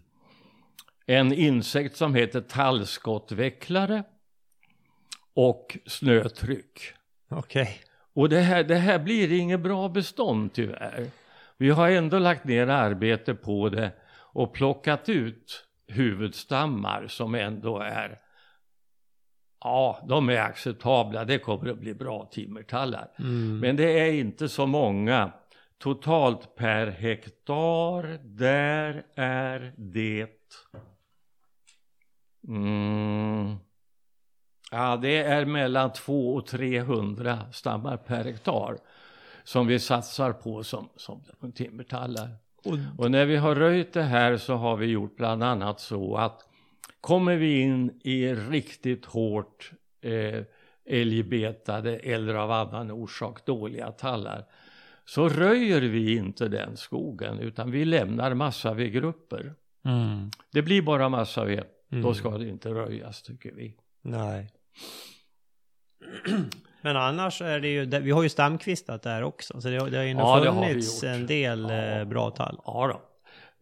En 1.07 1.33
insekt 1.33 1.97
som 1.97 2.15
heter 2.15 2.41
tallskottvecklare 2.41 4.05
och 5.35 5.79
snötryck. 5.87 6.81
Okej. 7.29 7.63
Okay. 7.63 7.75
Och 8.13 8.29
det 8.29 8.41
här, 8.41 8.65
det 8.65 8.77
här 8.77 8.99
blir 8.99 9.33
inget 9.33 9.61
bra 9.61 9.89
bestånd 9.89 10.53
tyvärr. 10.53 11.07
Vi 11.57 11.71
har 11.71 11.91
ändå 11.91 12.19
lagt 12.19 12.45
ner 12.45 12.67
arbete 12.67 13.35
på 13.35 13.69
det 13.69 13.93
och 14.33 14.55
plockat 14.55 15.09
ut 15.09 15.67
huvudstammar 15.87 17.07
som 17.09 17.35
ändå 17.35 17.79
är 17.79 18.19
Ja, 19.65 20.05
de 20.09 20.29
är 20.29 20.41
acceptabla. 20.41 21.25
Det 21.25 21.39
kommer 21.39 21.71
att 21.71 21.79
bli 21.79 21.95
bra 21.95 22.29
timmertallar. 22.33 23.11
Mm. 23.19 23.59
Men 23.59 23.77
det 23.77 24.01
är 24.01 24.13
inte 24.13 24.49
så 24.49 24.67
många. 24.67 25.33
Totalt 25.81 26.55
per 26.55 26.87
hektar, 26.87 28.19
där 28.23 29.07
är 29.15 29.75
det... 29.77 30.31
Mm, 32.49 33.57
ja, 34.71 34.97
det 34.97 35.23
är 35.23 35.45
mellan 35.45 35.93
200 35.93 36.39
och 36.39 36.47
300 36.47 37.39
stammar 37.53 37.97
per 37.97 38.25
hektar 38.25 38.79
som 39.45 39.67
vi 39.67 39.79
satsar 39.79 40.33
på 40.33 40.65
som, 40.65 40.89
som 40.97 41.23
timmertallar. 41.55 42.37
Och, 42.65 42.77
och 42.99 43.11
när 43.11 43.27
vi 43.27 43.37
har 43.37 43.55
röjt 43.55 43.93
det 43.93 44.03
här 44.03 44.37
så 44.37 44.55
har 44.55 44.77
vi 44.77 44.87
gjort 44.87 45.17
bland 45.17 45.43
annat 45.43 45.81
så 45.81 46.17
att 46.17 46.47
Kommer 47.01 47.37
vi 47.37 47.61
in 47.61 48.01
i 48.05 48.35
riktigt 48.35 49.05
hårt 49.05 49.73
eh, 50.01 50.43
älgbetade 50.85 51.97
eller 51.97 52.35
av 52.35 52.51
annan 52.51 52.91
orsak 52.91 53.47
dåliga 53.47 53.93
tallar 53.93 54.45
så 55.11 55.29
röjer 55.29 55.81
vi 55.81 56.17
inte 56.17 56.49
den 56.49 56.77
skogen 56.77 57.39
utan 57.39 57.71
vi 57.71 57.85
lämnar 57.85 58.35
massavedgrupper. 58.35 59.55
Mm. 59.85 60.31
Det 60.53 60.63
blir 60.63 60.83
bara 60.83 61.09
massaved, 61.09 61.65
mm. 61.93 62.05
då 62.05 62.15
ska 62.15 62.39
det 62.39 62.49
inte 62.49 62.69
röjas 62.69 63.23
tycker 63.23 63.53
vi. 63.53 63.77
Nej. 64.03 64.51
Men 66.83 66.97
annars 66.97 67.43
är 67.43 67.61
det 67.61 67.69
ju, 67.69 67.87
vi 67.87 68.11
har 68.11 68.23
ju 68.23 68.29
stamkvistat 68.29 69.03
där 69.03 69.23
också, 69.23 69.61
så 69.61 69.69
det, 69.69 69.91
det 69.91 69.97
har 69.97 70.05
ju 70.05 70.11
ja, 70.11 70.55
funnits 70.55 71.05
en 71.05 71.27
del 71.27 71.63
ja, 71.63 71.75
eh, 71.75 72.05
bra 72.05 72.31
tall. 72.31 72.61
Ja 72.65 72.87
då. 72.87 73.01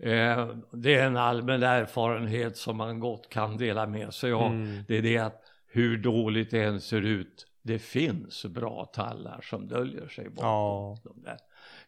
Eh, 0.08 0.48
det 0.72 0.94
är 0.94 1.06
en 1.06 1.16
allmän 1.16 1.62
erfarenhet 1.62 2.56
som 2.56 2.76
man 2.76 3.00
gott 3.00 3.28
kan 3.28 3.56
dela 3.56 3.86
med 3.86 4.14
sig 4.14 4.32
av. 4.32 4.52
Mm. 4.52 4.84
Det 4.88 4.98
är 4.98 5.02
det 5.02 5.18
att 5.18 5.42
hur 5.66 5.98
dåligt 5.98 6.50
det 6.50 6.62
än 6.62 6.80
ser 6.80 7.02
ut, 7.02 7.46
det 7.68 7.78
finns 7.78 8.44
bra 8.44 8.84
tallar 8.84 9.40
som 9.42 9.68
döljer 9.68 10.08
sig 10.08 10.28
bakom 10.28 10.46
ja. 10.46 10.96
de 11.04 11.22
där 11.22 11.38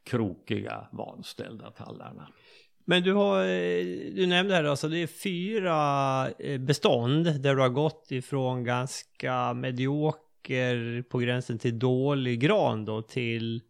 krokiga, 0.04 0.88
vanställda 0.92 1.70
tallarna. 1.70 2.28
Men 2.84 3.02
du 3.02 3.12
har, 3.12 3.44
eh, 3.44 3.84
du 4.14 4.26
nämnde 4.26 4.54
här 4.54 4.64
alltså, 4.64 4.88
det 4.88 4.99
är 4.99 5.06
fyra 5.06 6.28
eh, 6.38 6.60
bestånd 6.60 7.42
där 7.42 7.54
du 7.54 7.60
har 7.60 7.68
gått 7.68 8.06
ifrån 8.10 8.64
ganska 8.64 9.54
medioker 9.54 11.02
på 11.02 11.18
gränsen 11.18 11.58
till 11.58 11.78
dålig 11.78 12.40
gran 12.40 12.84
då 12.84 13.02
till 13.02 13.62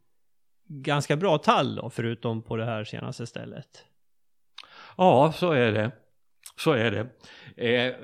ganska 0.67 1.17
bra 1.17 1.39
tall 1.39 1.77
då, 1.77 1.91
förutom 1.91 2.43
på 2.43 2.57
det 2.57 2.65
här 2.65 2.85
senaste 2.85 3.27
stället. 3.27 3.85
Ja, 4.97 5.33
så 5.37 5.53
är 5.53 5.73
det. 5.73 5.91
Så 6.57 6.73
är 6.73 6.91
det. 6.91 7.07
Eh, 7.67 7.95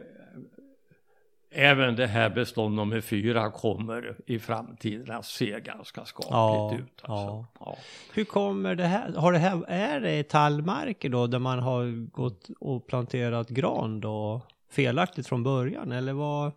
även 1.56 1.96
det 1.96 2.06
här 2.06 2.30
bestånd 2.30 2.74
nummer 2.74 3.00
fyra 3.00 3.50
kommer 3.50 4.16
i 4.26 4.38
framtiden 4.38 5.16
att 5.16 5.24
se 5.24 5.60
ganska 5.60 6.04
skapligt 6.04 6.30
ja, 6.30 6.74
ut. 6.74 7.02
Alltså. 7.02 7.46
Ja. 7.60 7.76
Hur 8.12 8.24
kommer 8.24 8.74
det 8.74 8.84
här? 8.84 9.12
Har 9.12 9.32
det 9.32 9.38
här? 9.38 9.64
Är 9.68 10.00
det 10.00 10.22
tallmarker 10.28 11.08
då 11.08 11.26
där 11.26 11.38
man 11.38 11.58
har 11.58 12.10
gått 12.10 12.48
och 12.60 12.86
planterat 12.86 13.48
gran 13.48 14.00
då 14.00 14.40
felaktigt 14.70 15.26
från 15.26 15.42
början? 15.42 15.92
Eller 15.92 16.12
vad, 16.12 16.52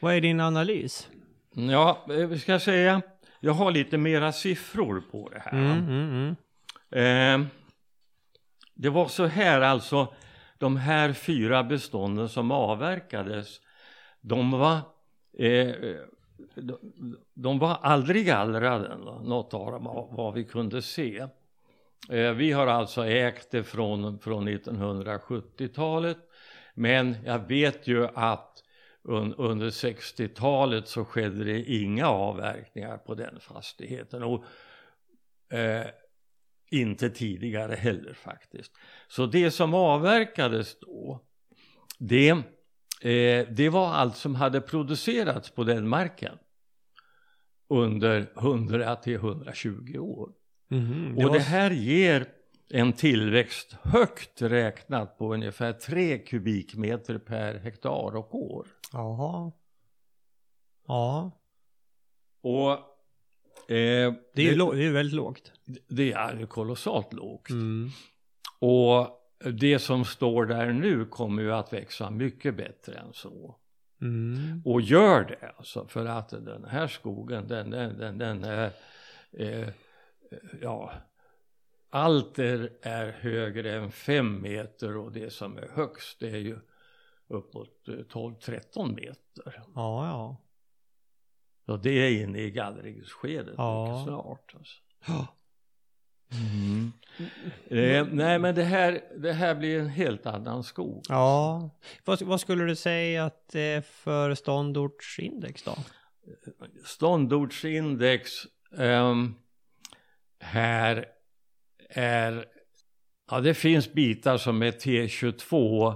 vad 0.00 0.14
är 0.14 0.20
din 0.20 0.40
analys? 0.40 1.08
Ja, 1.52 2.06
eh, 2.08 2.14
vi 2.14 2.38
ska 2.38 2.60
säga, 2.60 3.02
jag 3.40 3.52
har 3.52 3.70
lite 3.70 3.98
mera 3.98 4.32
siffror 4.32 5.02
på 5.10 5.28
det 5.32 5.42
här. 5.44 5.52
Mm, 5.52 5.78
mm, 5.78 6.36
mm. 6.92 7.42
Eh, 7.42 7.46
det 8.74 8.90
var 8.90 9.08
så 9.08 9.26
här 9.26 9.60
alltså, 9.60 10.14
de 10.58 10.76
här 10.76 11.12
fyra 11.12 11.64
bestånden 11.64 12.28
som 12.28 12.50
avverkades, 12.50 13.60
de 14.20 14.50
var, 14.50 14.76
eh, 15.38 15.74
de, 16.54 16.78
de, 17.34 17.58
var 17.58 17.78
aldrig 17.82 18.26
gallrade, 18.26 18.96
något 19.22 19.54
av 19.54 19.72
dem, 19.72 19.84
vad 20.10 20.34
vi 20.34 20.44
kunde 20.44 20.82
se. 20.82 21.26
Eh, 22.10 22.32
vi 22.32 22.52
har 22.52 22.66
alltså 22.66 23.06
ägt 23.06 23.50
det 23.50 23.64
från, 23.64 24.18
från 24.18 24.48
1970-talet, 24.48 26.18
men 26.74 27.16
jag 27.24 27.48
vet 27.48 27.86
ju 27.86 28.06
att 28.14 28.62
un, 29.02 29.34
under 29.34 29.70
60-talet 29.70 30.88
så 30.88 31.04
skedde 31.04 31.44
det 31.44 31.62
inga 31.62 32.08
avverkningar 32.08 32.98
på 32.98 33.14
den 33.14 33.40
fastigheten. 33.40 34.22
Och, 34.22 34.44
eh, 35.56 35.86
inte 36.70 37.10
tidigare 37.10 37.74
heller 37.74 38.12
faktiskt. 38.12 38.72
Så 39.08 39.26
det 39.26 39.50
som 39.50 39.74
avverkades 39.74 40.80
då, 40.80 41.20
det, 41.98 42.42
eh, 43.00 43.46
det 43.50 43.68
var 43.68 43.88
allt 43.88 44.16
som 44.16 44.34
hade 44.34 44.60
producerats 44.60 45.50
på 45.50 45.64
den 45.64 45.88
marken 45.88 46.38
under 47.68 48.32
100 48.36 48.96
till 48.96 49.14
120 49.14 49.98
år. 49.98 50.30
Mm, 50.70 51.14
det 51.16 51.24
och 51.24 51.30
var... 51.30 51.38
det 51.38 51.44
här 51.44 51.70
ger 51.70 52.28
en 52.70 52.92
tillväxt 52.92 53.76
högt 53.82 54.42
räknat 54.42 55.18
på 55.18 55.34
ungefär 55.34 55.72
3 55.72 56.18
kubikmeter 56.18 57.18
per 57.18 57.58
hektar 57.58 58.16
och 58.16 58.34
år. 58.34 58.66
Jaha. 58.92 59.52
Ja. 60.86 61.30
Och 62.40 62.96
Eh, 63.68 64.14
det, 64.34 64.48
är 64.48 64.56
det, 64.56 64.76
det 64.76 64.84
är 64.84 64.92
väldigt 64.92 65.14
lågt. 65.14 65.52
Det 65.88 66.12
är 66.12 66.46
kolossalt 66.46 67.12
lågt. 67.12 67.50
Mm. 67.50 67.90
Och 68.58 69.08
det 69.52 69.78
som 69.78 70.04
står 70.04 70.46
där 70.46 70.72
nu 70.72 71.04
kommer 71.04 71.42
ju 71.42 71.52
att 71.52 71.72
växa 71.72 72.10
mycket 72.10 72.56
bättre 72.56 72.94
än 72.94 73.12
så. 73.12 73.56
Mm. 74.00 74.62
Och 74.64 74.80
gör 74.80 75.24
det 75.24 75.52
alltså 75.56 75.86
för 75.86 76.06
att 76.06 76.28
den 76.28 76.64
här 76.64 76.86
skogen 76.86 77.48
den, 77.48 77.70
den, 77.70 77.98
den, 77.98 78.18
den 78.18 78.44
är, 78.44 78.70
eh, 79.32 79.68
ja, 80.60 80.92
allt 81.90 82.38
är, 82.38 82.72
är 82.82 83.12
högre 83.12 83.74
än 83.74 83.90
fem 83.90 84.42
meter 84.42 84.96
och 84.96 85.12
det 85.12 85.32
som 85.32 85.58
är 85.58 85.68
högst 85.74 86.20
det 86.20 86.30
är 86.30 86.38
ju 86.38 86.58
uppåt 87.28 87.84
12-13 87.86 88.94
meter. 88.94 89.62
Ja, 89.74 90.06
ja. 90.06 90.42
Så 91.66 91.76
det 91.76 91.90
är 91.90 92.22
inne 92.22 92.38
i 92.38 92.50
gallringsskedet 92.50 93.54
ja. 93.56 93.84
mycket 93.84 94.04
snart. 94.04 94.54
Alltså. 94.54 94.82
Mm. 96.32 96.92
Eh, 97.68 98.06
nej 98.12 98.38
men 98.38 98.54
det 98.54 98.62
här, 98.62 99.00
det 99.16 99.32
här 99.32 99.54
blir 99.54 99.80
en 99.80 99.88
helt 99.88 100.26
annan 100.26 100.64
skog. 100.64 101.04
Ja. 101.08 101.70
Vad, 102.04 102.22
vad 102.22 102.40
skulle 102.40 102.64
du 102.64 102.76
säga 102.76 103.24
att 103.24 103.48
det 103.52 103.60
är 103.60 103.80
för 103.80 104.34
ståndortsindex 104.34 105.62
då? 105.62 105.76
Ståndortsindex 106.84 108.30
eh, 108.78 109.14
här 110.40 111.06
är, 111.88 112.44
ja 113.30 113.40
det 113.40 113.54
finns 113.54 113.92
bitar 113.92 114.36
som 114.36 114.62
är 114.62 114.72
T22 114.72 115.94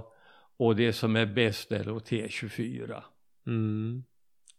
och 0.57 0.75
det 0.75 0.93
som 0.93 1.15
är 1.15 1.25
bäst 1.25 1.71
är 1.71 1.83
då 1.83 1.99
T24. 1.99 3.03
Mm. 3.47 4.03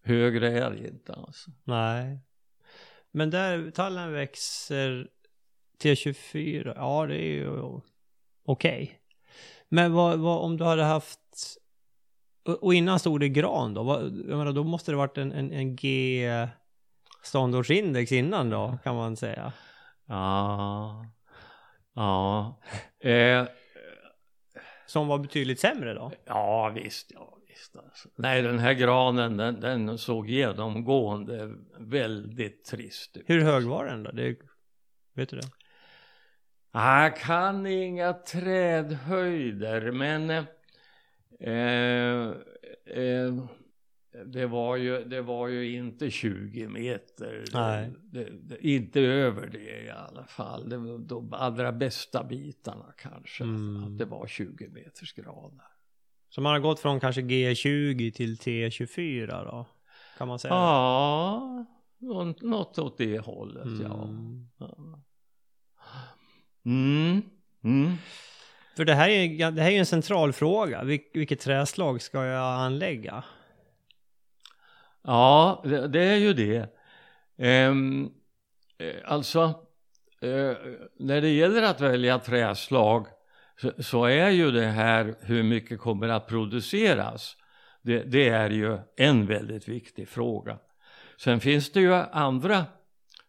Högre 0.05 0.59
är 0.61 0.71
det 0.71 0.89
inte 0.89 1.13
alltså. 1.13 1.51
Nej. 1.65 2.19
Men 3.11 3.31
där 3.31 3.71
tallen 3.71 4.13
växer 4.13 5.09
T24, 5.83 6.73
ja 6.77 7.07
det 7.07 7.17
är 7.17 7.33
ju 7.33 7.51
okej. 7.59 7.83
Okay. 8.45 8.89
Men 9.69 9.93
vad, 9.93 10.19
vad, 10.19 10.45
om 10.45 10.57
du 10.57 10.65
hade 10.65 10.83
haft, 10.83 11.21
och 12.61 12.75
innan 12.75 12.99
stod 12.99 13.21
det 13.21 13.29
gran 13.29 13.75
då, 13.75 13.83
vad, 13.83 14.03
jag 14.05 14.39
menar 14.39 14.53
då 14.53 14.65
måste 14.65 14.93
det 14.93 14.97
varit 14.97 15.19
en, 15.19 15.33
en, 15.33 15.53
en 15.53 15.77
G 15.77 16.29
ståndortsindex 17.23 18.13
innan 18.13 18.51
då, 18.51 18.79
kan 18.85 18.97
man 18.97 19.17
säga. 19.17 19.53
Ja, 20.07 21.07
ja. 21.95 22.61
Eh, 23.01 23.47
Som 24.87 25.09
var 25.09 25.19
betydligt 25.19 25.61
sämre 25.61 25.95
då? 25.95 26.13
Ja 26.25 26.73
visst, 26.75 27.11
ja 27.15 27.39
visst. 27.49 27.77
Alltså. 27.77 28.09
Nej 28.17 28.43
den 28.43 28.59
här 28.59 28.73
granen 28.73 29.37
den, 29.37 29.61
den 29.61 29.99
såg 29.99 30.29
genomgående 30.29 31.55
väldigt 31.79 32.65
trist 32.65 33.17
ut. 33.17 33.25
Hur 33.27 33.41
hög 33.41 33.65
var 33.65 33.87
den 33.87 34.03
då? 34.03 34.11
Det, 34.11 34.37
vet 35.15 35.29
du 35.29 35.37
det? 35.37 35.49
Jag 36.73 37.17
kan 37.17 37.67
inga 37.67 38.13
trädhöjder 38.13 39.91
men 39.93 40.31
eh, 40.31 42.29
eh, 42.87 43.45
det, 44.27 44.47
var 44.47 44.77
ju, 44.77 45.05
det 45.05 45.23
var 45.23 45.49
ju 45.49 45.77
inte 45.77 46.11
20 46.11 46.69
meter. 46.69 47.45
Det, 48.03 48.29
det, 48.43 48.67
inte 48.67 49.01
över 49.01 49.47
det 49.47 49.85
i 49.85 49.91
alla 49.91 50.25
fall. 50.25 50.69
Det 50.69 50.77
var 50.77 50.99
de 50.99 51.33
allra 51.33 51.73
bästa 51.73 52.25
bitarna 52.25 52.95
kanske. 52.99 53.45
Mm. 53.45 53.85
Att 53.85 53.99
det 53.99 54.05
var 54.05 54.27
20 54.27 54.69
meters 54.69 55.13
grader. 55.13 55.67
Så 56.29 56.41
man 56.41 56.53
har 56.53 56.61
gått 56.61 56.81
från 56.81 57.01
kanske 57.01 57.21
G20 57.21 58.13
till 58.13 58.37
T24 58.37 59.45
då? 59.45 59.67
Kan 60.19 60.29
man 60.29 60.39
säga? 60.39 60.55
Ja, 60.55 61.67
något 62.41 62.79
åt 62.79 62.99
det 62.99 63.19
hållet 63.19 63.65
mm. 63.65 64.49
ja. 64.59 65.03
Mm. 66.65 67.23
Mm. 67.65 67.97
För 68.77 68.85
det 68.85 68.95
här 68.95 69.09
är, 69.09 69.51
det 69.51 69.63
här 69.63 69.71
är 69.71 69.79
en 69.79 69.87
central 69.87 70.33
fråga. 70.33 70.85
Vil, 70.85 71.01
vilket 71.13 71.41
träslag 71.41 72.03
ska 72.03 72.25
jag 72.25 72.61
anlägga? 72.61 73.25
Ja, 75.03 75.63
det, 75.65 75.89
det 75.89 76.01
är 76.03 76.17
ju 76.17 76.33
det. 76.33 76.69
Ehm, 77.39 78.11
eh, 78.79 78.95
alltså, 79.05 79.43
eh, 80.21 80.53
när 80.99 81.21
det 81.21 81.29
gäller 81.29 81.63
att 81.63 81.81
välja 81.81 82.19
träslag 82.19 83.07
så, 83.61 83.83
så, 83.83 84.05
är 84.05 84.31
ju 84.31 84.51
det 84.51 84.67
här 84.67 85.15
hur 85.21 85.43
mycket 85.43 85.81
kommer 85.81 86.09
att 86.09 86.27
produceras. 86.27 87.37
Det, 87.83 88.03
det 88.03 88.29
är 88.29 88.51
ju 88.51 88.79
en 88.97 89.27
väldigt 89.27 89.69
viktig 89.69 90.09
fråga. 90.09 90.59
Sen 91.17 91.41
finns 91.41 91.73
det 91.73 91.81
ju 91.81 91.95
andra 91.95 92.65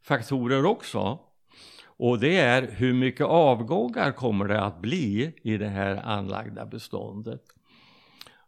faktorer 0.03 0.65
också. 0.65 1.19
Och 1.97 2.19
det 2.19 2.37
är 2.37 2.71
hur 2.71 2.93
mycket 2.93 3.25
avgångar 3.25 4.11
kommer 4.11 4.45
det 4.45 4.61
att 4.61 4.81
bli 4.81 5.33
i 5.41 5.57
det 5.57 5.67
här 5.67 5.95
anlagda 5.95 6.65
beståndet. 6.65 7.41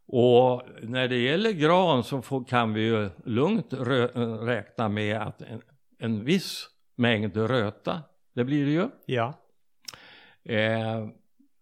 Och 0.08 0.64
när 0.82 1.08
det 1.08 1.18
gäller 1.18 1.52
gran 1.52 2.04
så 2.04 2.22
får, 2.22 2.44
kan 2.44 2.74
vi 2.74 2.82
ju 2.82 3.10
lugnt 3.26 3.74
rö, 3.74 4.08
räkna 4.46 4.90
med 4.90 5.18
att 5.18 5.42
en, 5.42 5.62
en 6.00 6.24
viss 6.24 6.70
mängd 6.96 7.38
röta, 7.38 8.02
det 8.34 8.44
blir 8.44 8.66
det 8.66 8.72
ju. 8.72 8.88
Ja. 9.06 9.34
Eh, 10.44 11.08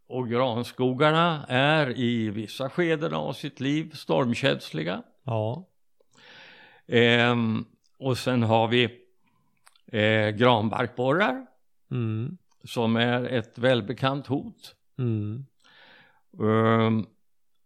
och 0.07 0.29
granskogarna 0.29 1.45
är 1.49 1.99
i 1.99 2.29
vissa 2.29 2.69
skeden 2.69 3.13
av 3.13 3.33
sitt 3.33 3.59
liv 3.59 3.91
stormkänsliga. 3.93 5.03
Ja. 5.23 5.65
Eh, 6.87 7.35
och 7.97 8.17
sen 8.17 8.43
har 8.43 8.67
vi 8.67 8.83
eh, 9.91 10.29
granbarkborrar 10.29 11.45
Mm. 11.93 12.37
Som 12.63 12.95
är 12.95 13.23
ett 13.23 13.57
välbekant 13.57 14.27
hot. 14.27 14.75
Mm. 14.97 15.45
Um, 16.31 17.05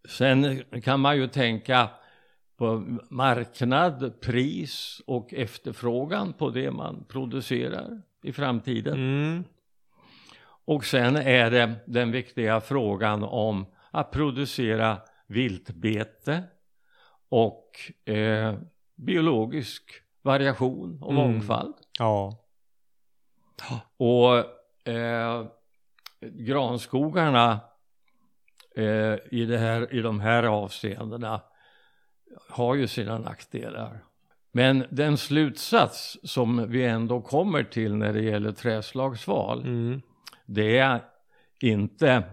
sen 0.10 0.64
kan 0.82 1.00
man 1.00 1.18
ju 1.18 1.28
tänka 1.28 1.90
på 2.58 2.98
marknad, 3.10 4.22
pris 4.22 5.02
och 5.06 5.34
efterfrågan 5.34 6.34
på 6.34 6.50
det 6.50 6.72
man 6.72 7.06
producerar 7.08 8.02
i 8.24 8.34
framtiden. 8.34 8.94
Mm. 8.94 9.44
Och 10.66 10.86
sen 10.86 11.16
är 11.16 11.52
det 11.52 11.76
den 11.86 12.12
viktiga 12.12 12.62
frågan 12.62 13.24
om 13.24 13.66
att 13.92 14.12
producera 14.12 14.98
viltbete 15.28 16.44
och 17.30 17.92
eh, 18.06 18.56
biologisk 18.96 19.84
variation 20.22 21.04
och 21.04 21.12
mm. 21.12 21.24
mångfald. 21.24 21.76
Ja. 22.00 22.47
Och 23.98 24.38
eh, 24.88 25.46
granskogarna 26.22 27.60
eh, 28.76 29.16
i, 29.32 29.46
det 29.46 29.58
här, 29.58 29.94
i 29.94 30.02
de 30.02 30.20
här 30.20 30.44
avseendena 30.44 31.42
har 32.50 32.76
ju 32.76 32.88
sina 32.88 33.18
nackdelar. 33.18 34.04
Men 34.52 34.86
den 34.90 35.18
slutsats 35.18 36.18
som 36.24 36.70
vi 36.72 36.86
ändå 36.86 37.22
kommer 37.22 37.64
till 37.64 37.96
när 37.96 38.14
det 38.14 38.22
gäller 38.22 38.52
träslagsval 38.52 39.62
mm. 39.62 40.02
det 40.46 40.78
är 40.78 41.04
inte 41.60 42.24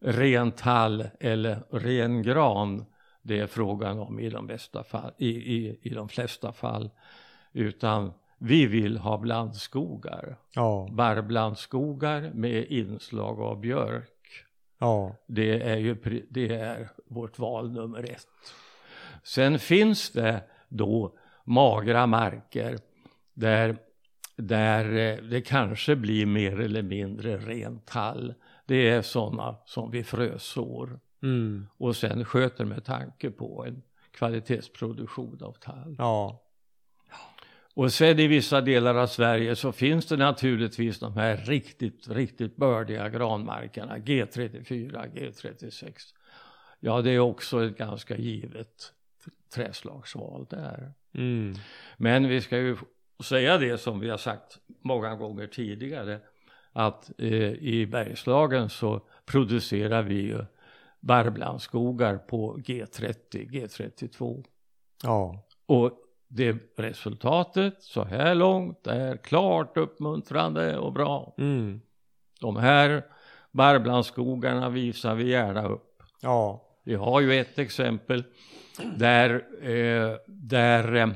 ren 0.00 0.52
tall 0.52 1.08
eller 1.20 1.62
ren 1.70 2.22
gran 2.22 2.84
det 3.22 3.38
är 3.38 3.46
frågan 3.46 3.98
om 3.98 4.20
i 4.20 4.30
de, 4.30 4.46
bästa 4.46 4.84
fall, 4.84 5.12
i, 5.18 5.28
i, 5.28 5.78
i 5.82 5.88
de 5.88 6.08
flesta 6.08 6.52
fall 6.52 6.90
utan 7.52 8.12
vi 8.44 8.66
vill 8.66 8.98
ha 8.98 9.18
blandskogar. 9.18 10.36
Ja. 10.54 10.88
Barrblandskogar 10.92 12.30
med 12.34 12.66
inslag 12.66 13.40
av 13.40 13.60
björk. 13.60 14.08
Ja. 14.78 15.16
Det 15.26 15.62
är 15.62 15.76
ju 15.76 15.96
det 16.30 16.54
är 16.54 16.88
vårt 17.06 17.38
val 17.38 17.72
nummer 17.72 18.10
ett. 18.10 18.26
Sen 19.22 19.58
finns 19.58 20.10
det 20.10 20.44
då 20.68 21.16
magra 21.44 22.06
marker 22.06 22.78
där, 23.34 23.76
där 24.36 24.96
eh, 24.96 25.16
det 25.16 25.40
kanske 25.40 25.96
blir 25.96 26.26
mer 26.26 26.60
eller 26.60 26.82
mindre 26.82 27.36
ren 27.36 27.80
tall. 27.80 28.34
Det 28.66 28.88
är 28.88 29.02
sådana 29.02 29.56
som 29.64 29.90
vi 29.90 30.04
frösår. 30.04 31.00
Mm. 31.22 31.66
Och 31.76 31.96
sen 31.96 32.24
sköter 32.24 32.64
med 32.64 32.84
tanke 32.84 33.30
på 33.30 33.64
en 33.66 33.82
kvalitetsproduktion 34.10 35.42
av 35.42 35.52
tall. 35.52 35.96
Ja. 35.98 36.41
Och 37.74 37.92
sen 37.92 38.18
i 38.18 38.26
vissa 38.26 38.60
delar 38.60 38.94
av 38.94 39.06
Sverige 39.06 39.56
så 39.56 39.72
finns 39.72 40.06
det 40.06 40.16
naturligtvis 40.16 40.98
de 40.98 41.16
här 41.16 41.36
riktigt, 41.36 42.08
riktigt 42.08 42.56
bördiga 42.56 43.08
granmarkerna, 43.08 43.98
G34, 43.98 45.12
G36. 45.14 45.92
Ja, 46.80 47.02
det 47.02 47.10
är 47.10 47.18
också 47.18 47.64
ett 47.64 47.78
ganska 47.78 48.16
givet 48.16 48.92
träslagsval 49.54 50.46
där. 50.50 50.92
Mm. 51.14 51.54
Men 51.96 52.28
vi 52.28 52.40
ska 52.40 52.56
ju 52.56 52.76
säga 53.24 53.58
det 53.58 53.78
som 53.78 54.00
vi 54.00 54.10
har 54.10 54.18
sagt 54.18 54.58
många 54.82 55.14
gånger 55.14 55.46
tidigare, 55.46 56.20
att 56.72 57.10
eh, 57.18 57.52
i 57.52 57.86
Bergslagen 57.86 58.68
så 58.68 59.00
producerar 59.26 60.02
vi 60.02 60.14
ju 60.14 60.44
barrblandskogar 61.00 62.18
på 62.18 62.58
G30, 62.58 63.50
G32. 63.50 64.44
Ja. 65.02 65.46
Och 65.66 66.01
det 66.34 66.78
resultatet 66.78 67.82
så 67.82 68.04
här 68.04 68.34
långt 68.34 68.86
är 68.86 69.16
klart 69.16 69.76
uppmuntrande 69.76 70.78
och 70.78 70.92
bra. 70.92 71.34
Mm. 71.38 71.80
De 72.40 72.56
här 72.56 73.04
Barblandskogarna 73.50 74.68
visar 74.68 75.14
vi 75.14 75.30
gärna 75.30 75.68
upp. 75.68 76.02
Ja. 76.20 76.68
Vi 76.84 76.94
har 76.94 77.20
ju 77.20 77.40
ett 77.40 77.58
exempel 77.58 78.24
där, 78.96 79.30
eh, 79.62 80.16
där 80.26 80.94
eh, 80.94 81.10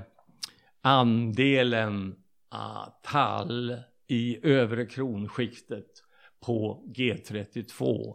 andelen 0.81 2.17
uh, 2.55 2.89
tall 3.03 3.77
i 4.07 4.47
övre 4.47 4.87
kronskiktet 4.87 5.91
på 6.41 6.85
G32 6.97 8.15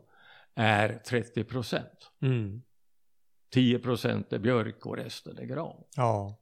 är 0.55 1.01
30 1.07 1.43
procent. 1.43 2.11
Mm. 2.21 2.61
10 3.53 3.79
procent 3.79 4.33
är 4.33 4.39
björk 4.39 4.85
och 4.85 4.97
resten 4.97 5.37
är 5.37 5.45
gran. 5.45 5.83
Ja. 5.95 6.40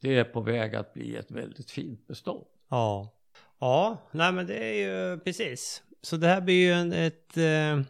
Det 0.00 0.18
är 0.18 0.24
på 0.24 0.40
väg 0.40 0.74
att 0.74 0.94
bli 0.94 1.16
ett 1.16 1.30
väldigt 1.30 1.70
fint 1.70 2.06
bestånd. 2.06 2.44
Ja. 2.68 3.16
Ja, 3.58 3.98
nej 4.10 4.32
men 4.32 4.46
det 4.46 4.56
är 4.56 4.72
ju 4.72 5.18
precis. 5.18 5.82
Så 6.02 6.16
det 6.16 6.26
här 6.26 6.40
blir 6.40 6.54
ju 6.54 6.72
en, 6.72 6.92
ett 6.92 7.36
eh, 7.36 7.80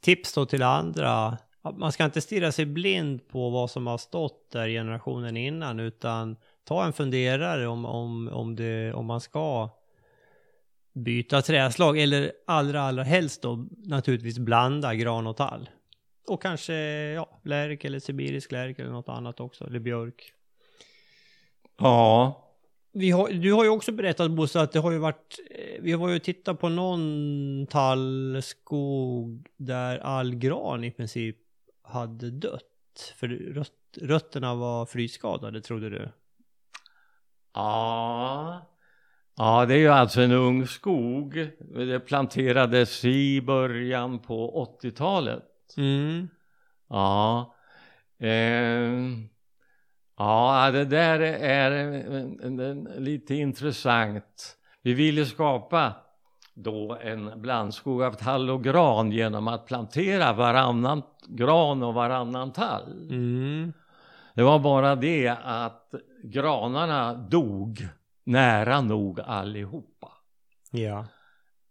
tips 0.00 0.32
då 0.32 0.46
till 0.46 0.62
andra. 0.62 1.38
Man 1.76 1.92
ska 1.92 2.04
inte 2.04 2.20
stirra 2.20 2.52
sig 2.52 2.66
blind 2.66 3.28
på 3.28 3.50
vad 3.50 3.70
som 3.70 3.86
har 3.86 3.98
stått 3.98 4.50
där 4.50 4.68
generationen 4.68 5.36
innan 5.36 5.80
utan 5.80 6.36
ta 6.64 6.84
en 6.84 6.92
funderare 6.92 7.66
om, 7.66 7.84
om, 7.84 8.28
om, 8.28 8.56
det, 8.56 8.92
om 8.92 9.06
man 9.06 9.20
ska 9.20 9.70
byta 10.92 11.42
träslag 11.42 11.98
eller 11.98 12.32
allra 12.46 12.80
allra 12.80 13.02
helst 13.02 13.42
då 13.42 13.66
naturligtvis 13.84 14.38
blanda 14.38 14.94
gran 14.94 15.26
och 15.26 15.36
tall. 15.36 15.68
Och 16.28 16.42
kanske 16.42 16.74
ja, 17.14 17.40
lärk 17.42 17.84
eller 17.84 17.98
sibirisk 17.98 18.52
lärk 18.52 18.78
eller 18.78 18.90
något 18.90 19.08
annat 19.08 19.40
också, 19.40 19.66
eller 19.66 19.78
björk. 19.78 20.32
Ja. 21.78 22.42
Vi 22.92 23.10
har, 23.10 23.28
du 23.28 23.52
har 23.52 23.64
ju 23.64 23.70
också 23.70 23.92
berättat 23.92 24.30
Bosse 24.30 24.60
att 24.60 24.72
det 24.72 24.78
har 24.78 24.90
ju 24.90 24.98
varit, 24.98 25.38
eh, 25.50 25.82
vi 25.82 25.92
har 25.92 26.08
ju 26.08 26.18
tittat 26.18 26.60
på 26.60 26.68
någon 26.68 27.66
tallskog 27.70 29.48
där 29.56 29.98
all 29.98 30.34
gran 30.34 30.84
i 30.84 30.90
princip 30.90 31.36
hade 31.82 32.30
dött. 32.30 32.62
För 33.16 33.28
röt, 33.28 33.72
rötterna 34.00 34.54
var 34.54 34.86
frysskadade 34.86 35.60
trodde 35.60 35.90
du? 35.90 36.08
Ja. 37.54 38.66
Ja, 39.36 39.66
det 39.66 39.74
är 39.74 39.78
ju 39.78 39.88
alltså 39.88 40.20
en 40.20 40.32
ung 40.32 40.66
skog. 40.66 41.48
Det 41.74 42.00
planterades 42.00 43.04
i 43.04 43.40
början 43.40 44.18
på 44.18 44.66
80-talet. 44.82 45.44
Mm. 45.76 46.28
Ja. 46.88 47.54
Eh, 48.18 48.92
ja, 50.18 50.70
det 50.72 50.84
där 50.84 51.20
är, 51.20 53.00
lite 53.00 53.34
intressant. 53.34 54.56
Vi 54.82 54.94
ville 54.94 55.26
skapa 55.26 55.92
då 56.54 56.98
en 57.02 57.42
blandskog 57.42 58.02
av 58.02 58.12
tall 58.12 58.50
och 58.50 58.64
gran 58.64 59.12
genom 59.12 59.48
att 59.48 59.66
plantera 59.66 60.32
varannan 60.32 61.02
gran 61.28 61.82
och 61.82 61.94
varannan 61.94 62.52
tall. 62.52 63.08
Mm. 63.10 63.72
Det 64.34 64.42
var 64.42 64.58
bara 64.58 64.94
det 64.94 65.28
att 65.44 65.94
granarna 66.24 67.14
dog 67.14 67.88
nära 68.24 68.80
nog 68.80 69.20
allihopa. 69.20 70.12
Ja. 70.70 71.06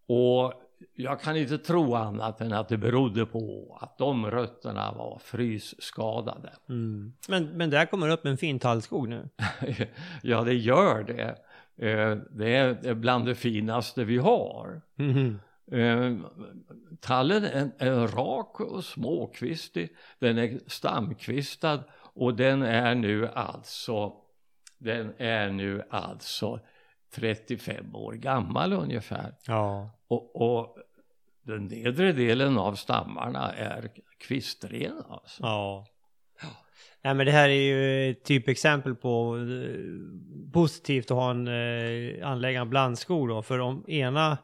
Och 0.08 0.53
jag 0.93 1.21
kan 1.21 1.38
inte 1.38 1.58
tro 1.58 1.95
annat 1.95 2.41
än 2.41 2.54
att 2.54 2.69
det 2.69 2.78
berodde 2.78 3.26
på 3.26 3.78
att 3.82 3.98
de 3.98 4.32
rötterna 4.32 4.91
var 4.91 5.19
frysskadade. 5.24 6.54
Mm. 6.69 7.13
Men, 7.28 7.58
men 7.58 7.69
där 7.69 7.86
kommer 7.86 8.10
upp 8.10 8.26
en 8.26 8.38
fin 8.38 8.60
tallskog 8.60 9.10
nu. 9.10 9.30
ja, 10.21 10.41
det 10.41 10.54
gör 10.54 11.04
det. 11.04 11.36
Eh, 11.88 12.17
det 12.32 12.56
är 12.56 12.93
bland 12.93 13.26
det 13.26 13.36
finaste 13.36 14.04
vi 14.04 14.17
har. 14.17 14.82
Mm. 14.98 15.39
Tallen 17.00 17.43
är, 17.43 17.71
är 17.78 18.08
rak 18.08 18.60
och 18.60 18.84
småkvistig. 18.84 19.89
Den 20.19 20.38
är 20.38 20.60
stamkvistad 20.67 21.84
och 22.13 22.36
den 22.36 22.62
är 22.62 22.95
nu 22.95 23.28
alltså 23.28 24.13
den 24.78 25.13
är 25.17 25.50
nu 25.50 25.84
alltså 25.89 26.60
35 27.15 27.95
år 27.95 28.13
gammal 28.13 28.73
ungefär. 28.73 29.34
Ja. 29.47 29.89
Och, 30.08 30.36
och 30.36 30.78
den 31.43 31.65
nedre 31.65 32.12
delen 32.12 32.58
av 32.58 32.75
stammarna 32.75 33.51
är 33.51 33.89
kvistrena 34.17 35.06
alltså. 35.10 35.43
Ja. 35.43 35.86
Nej 37.04 37.13
men 37.13 37.25
det 37.25 37.32
här 37.32 37.49
är 37.49 37.62
ju 37.62 38.12
ett 38.12 38.23
typexempel 38.23 38.95
på 38.95 39.38
eh, 39.38 40.51
positivt 40.54 41.12
att 41.12 41.17
ha 41.17 41.32
en 41.32 41.47
eh, 41.47 42.28
anlägga 42.28 42.62
en 42.62 42.69
blandskog 42.69 43.30
då. 43.30 43.41
För 43.41 43.60
om 43.60 43.86
ena 43.88 44.38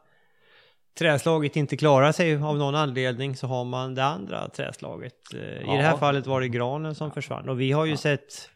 träslaget 1.00 1.56
inte 1.56 1.78
klarar 1.78 2.12
sig 2.12 2.36
av 2.36 2.58
någon 2.58 2.76
anledning 2.76 3.36
så 3.36 3.48
har 3.48 3.66
man 3.66 3.96
det 3.96 4.06
andra 4.06 4.50
träslaget. 4.50 5.16
Ja. 5.32 5.40
Eh, 5.40 5.74
I 5.74 5.78
det 5.78 5.84
här 5.84 5.98
fallet 5.98 6.28
var 6.28 6.42
det 6.42 6.48
granen 6.48 6.96
som 6.96 7.12
försvann. 7.12 7.50
Och 7.50 7.60
vi 7.62 7.72
har 7.72 7.86
ju 7.86 7.92
ja. 7.92 7.98
sett 7.98 8.50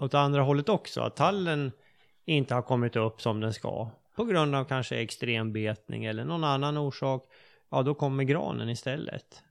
åt 0.00 0.14
andra 0.14 0.42
hållet 0.42 0.68
också, 0.68 1.00
att 1.00 1.16
tallen 1.16 1.72
inte 2.24 2.54
har 2.54 2.62
kommit 2.62 2.96
upp 2.96 3.20
som 3.20 3.40
den 3.40 3.54
ska. 3.54 3.90
På 4.16 4.24
grund 4.24 4.54
av 4.54 4.64
kanske 4.64 4.96
extrembetning 4.96 6.04
eller 6.04 6.24
någon 6.24 6.44
annan 6.44 6.78
orsak. 6.78 7.24
Ja, 7.70 7.82
då 7.82 7.94
kommer 7.94 8.24
granen 8.24 8.68
istället. 8.68 9.42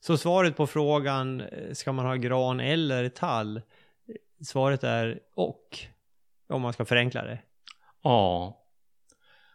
Så 0.00 0.16
svaret 0.16 0.56
på 0.56 0.66
frågan, 0.66 1.40
eh, 1.40 1.72
ska 1.72 1.92
man 1.92 2.06
ha 2.06 2.14
gran 2.14 2.60
eller 2.60 3.08
tall? 3.08 3.62
Svaret 4.44 4.84
är 4.84 5.20
och. 5.34 5.78
Om 6.48 6.62
man 6.62 6.72
ska 6.72 6.84
förenkla 6.84 7.22
det. 7.22 7.38
Ja. 8.02 8.56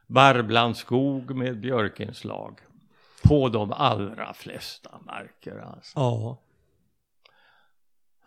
Barblandskog 0.08 1.36
med 1.36 1.60
björkinslag. 1.60 2.60
På 3.24 3.50
de 3.50 3.72
allra 3.72 4.34
flesta 4.34 5.00
marker 5.06 5.58
alltså. 5.58 6.00
Ja. 6.00 6.38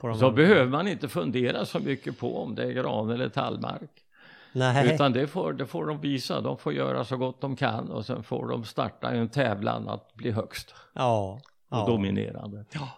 Så 0.00 0.30
behöver 0.30 0.66
man 0.66 0.88
inte 0.88 1.08
fundera 1.08 1.64
så 1.64 1.78
mycket 1.78 2.18
på 2.18 2.42
om 2.42 2.54
det 2.54 2.64
är 2.64 2.72
gran 2.72 3.10
eller 3.10 3.28
tallmark. 3.28 3.90
Nej. 4.52 4.94
Utan 4.94 5.12
det 5.12 5.26
får, 5.26 5.52
det 5.52 5.66
får 5.66 5.86
de 5.86 6.00
visa, 6.00 6.40
de 6.40 6.58
får 6.58 6.72
göra 6.72 7.04
så 7.04 7.16
gott 7.16 7.40
de 7.40 7.56
kan 7.56 7.90
och 7.90 8.06
sen 8.06 8.22
får 8.22 8.48
de 8.48 8.64
starta 8.64 9.10
en 9.10 9.28
tävlan 9.28 9.88
att 9.88 10.14
bli 10.14 10.30
högst. 10.30 10.74
Ja. 10.92 11.40
Och 11.68 11.78
ja. 11.78 11.86
dominerande. 11.86 12.64
Ja. 12.72 12.88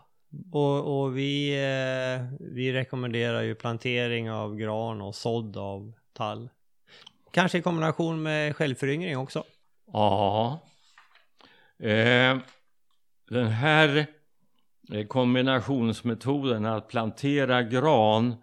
Och, 0.52 1.02
och 1.02 1.16
vi, 1.16 1.50
eh, 1.52 2.26
vi 2.40 2.72
rekommenderar 2.72 3.42
ju 3.42 3.54
plantering 3.54 4.30
av 4.30 4.56
gran 4.56 5.00
och 5.02 5.14
sådd 5.14 5.56
av 5.56 5.92
tall. 6.12 6.48
Kanske 7.30 7.58
i 7.58 7.62
kombination 7.62 8.22
med 8.22 8.56
självföryngring 8.56 9.18
också. 9.18 9.44
Ja. 9.92 10.60
Eh, 11.78 12.38
den 13.28 13.46
här 13.46 13.96
Eh, 13.96 14.19
Eh, 14.92 15.06
kombinationsmetoden 15.06 16.66
att 16.66 16.88
plantera 16.88 17.62
gran 17.62 18.34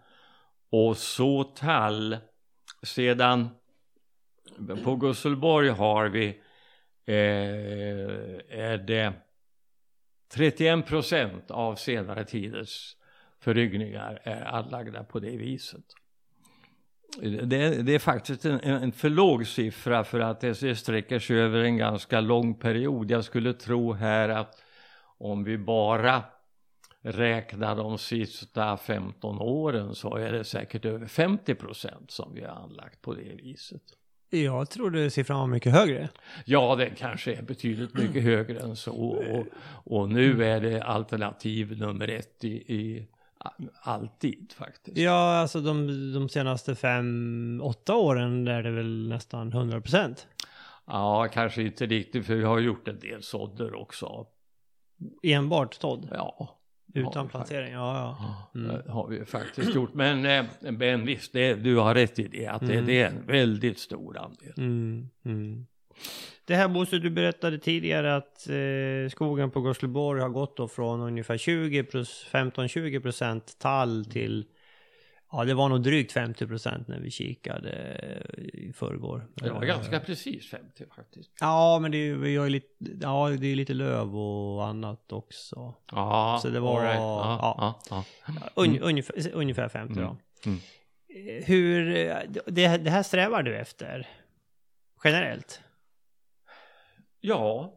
och 0.69 0.97
så 0.97 1.43
tall. 1.43 2.17
Sedan 2.83 3.49
på 4.83 4.95
Gusselborg 4.95 5.69
har 5.69 6.05
vi 6.05 6.27
eh, 7.05 7.15
är 8.49 8.77
det 8.77 9.13
31 10.33 10.87
procent 10.87 11.51
av 11.51 11.75
senare 11.75 12.25
tiders 12.25 12.95
föryngringar 13.39 14.21
är 14.23 14.45
anlagda 14.45 15.03
på 15.03 15.19
det 15.19 15.37
viset. 15.37 15.85
Det, 17.21 17.81
det 17.81 17.95
är 17.95 17.99
faktiskt 17.99 18.45
en, 18.45 18.59
en 18.59 18.91
för 18.91 19.09
låg 19.09 19.47
siffra 19.47 20.03
för 20.03 20.19
att 20.19 20.39
det 20.39 20.75
sträcker 20.75 21.19
sig 21.19 21.39
över 21.39 21.59
en 21.59 21.77
ganska 21.77 22.21
lång 22.21 22.53
period. 22.55 23.11
Jag 23.11 23.23
skulle 23.23 23.53
tro 23.53 23.93
här 23.93 24.29
att 24.29 24.63
om 25.17 25.43
vi 25.43 25.57
bara 25.57 26.23
räknar 27.07 27.75
de 27.75 27.97
sista 27.97 28.77
15 28.77 29.41
åren 29.41 29.95
så 29.95 30.15
är 30.15 30.31
det 30.31 30.43
säkert 30.43 30.85
över 30.85 31.05
50 31.05 31.55
procent 31.55 32.11
som 32.11 32.33
vi 32.33 32.43
har 32.43 32.55
anlagt 32.55 33.01
på 33.01 33.13
det 33.13 33.35
viset. 33.35 33.81
Jag 34.29 34.69
trodde 34.69 35.09
siffran 35.09 35.39
var 35.39 35.47
mycket 35.47 35.73
högre. 35.73 36.09
Ja, 36.45 36.75
den 36.75 36.95
kanske 36.95 37.33
är 37.33 37.41
betydligt 37.41 37.93
mycket 37.93 38.23
högre 38.23 38.59
än 38.59 38.75
så. 38.75 38.95
Och, 38.95 39.45
och 39.93 40.09
nu 40.09 40.43
är 40.45 40.61
det 40.61 40.81
alternativ 40.81 41.77
nummer 41.77 42.07
ett 42.07 42.43
i, 42.43 42.75
i 42.75 43.07
alltid 43.81 44.53
faktiskt. 44.57 44.97
Ja, 44.97 45.37
alltså 45.37 45.61
de, 45.61 45.87
de 46.13 46.29
senaste 46.29 46.75
fem, 46.75 47.61
åtta 47.63 47.95
åren 47.95 48.47
är 48.47 48.63
det 48.63 48.71
väl 48.71 49.07
nästan 49.09 49.47
100 49.53 49.81
procent. 49.81 50.27
Ja, 50.85 51.27
kanske 51.33 51.63
inte 51.63 51.85
riktigt, 51.85 52.25
för 52.25 52.35
vi 52.35 52.43
har 52.43 52.59
gjort 52.59 52.87
en 52.87 52.99
del 52.99 53.23
sådder 53.23 53.73
också. 53.73 54.27
Enbart 55.23 55.73
sådd? 55.73 56.09
Ja. 56.11 56.56
Utan 56.93 57.27
plantering, 57.27 57.73
ja 57.73 58.17
ja. 58.53 58.59
Mm. 58.59 58.75
Det 58.75 58.91
har 58.91 59.07
vi 59.07 59.25
faktiskt 59.25 59.75
gjort. 59.75 59.93
Men, 59.93 60.25
eh, 60.25 60.45
men 60.71 61.05
visst, 61.05 61.33
det, 61.33 61.53
du 61.53 61.75
har 61.75 61.95
rätt 61.95 62.19
i 62.19 62.27
det. 62.27 62.47
Att 62.47 62.61
mm. 62.61 62.75
det, 62.75 62.81
det, 62.81 63.01
är 63.01 63.07
en 63.07 63.25
väldigt 63.25 63.79
stor 63.79 64.17
andel. 64.17 64.53
Mm. 64.57 65.09
mm. 65.25 65.65
Det 66.45 66.55
här 66.55 66.67
Bosse, 66.67 66.99
du 66.99 67.09
berättade 67.09 67.57
tidigare 67.57 68.15
att 68.15 68.49
eh, 68.49 69.09
skogen 69.11 69.51
på 69.51 69.61
Gosleborg 69.61 70.21
har 70.21 70.29
gått 70.29 70.57
då 70.57 70.67
från 70.67 71.01
ungefär 71.01 71.37
20 71.37 71.81
15-20 71.81 73.01
procent 73.01 73.59
tall 73.59 74.05
till 74.05 74.45
Ja, 75.31 75.43
det 75.45 75.53
var 75.53 75.69
nog 75.69 75.83
drygt 75.83 76.11
50 76.11 76.47
procent 76.47 76.87
när 76.87 76.99
vi 76.99 77.11
kikade 77.11 77.71
i 78.37 78.73
förrgår. 78.73 79.27
Det 79.35 79.49
var 79.49 79.65
ganska 79.65 79.99
precis 79.99 80.49
50 80.49 80.85
faktiskt. 80.95 81.31
Ja, 81.39 81.79
men 81.81 81.91
det 81.91 81.97
är, 81.97 82.15
vi 82.15 82.35
har 82.37 82.49
lite, 82.49 82.67
ja, 83.01 83.29
det 83.29 83.47
är 83.47 83.55
lite 83.55 83.73
löv 83.73 84.17
och 84.17 84.65
annat 84.67 85.11
också. 85.11 85.75
Ja, 85.91 86.39
Så 86.41 86.49
det 86.49 86.59
var 86.59 86.81
right. 86.81 86.95
ja, 86.97 87.55
ja, 87.89 88.03
ja, 88.55 88.63
Mm. 88.65 88.79
ungefär, 88.83 89.31
ungefär 89.33 89.69
50 89.69 89.93
då. 89.93 89.99
Mm. 90.01 90.17
Mm. 90.45 91.43
Hur, 91.45 91.85
det, 92.51 92.77
det 92.77 92.89
här 92.89 93.03
strävar 93.03 93.43
du 93.43 93.55
efter? 93.57 94.07
Generellt? 95.03 95.61
ja. 97.19 97.73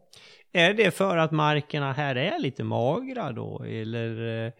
Är 0.53 0.73
det 0.73 0.91
för 0.91 1.17
att 1.17 1.31
markerna 1.31 1.93
här 1.93 2.15
är 2.15 2.39
lite 2.39 2.63
magra 2.63 3.31
då? 3.31 3.63
Eller? 3.63 4.53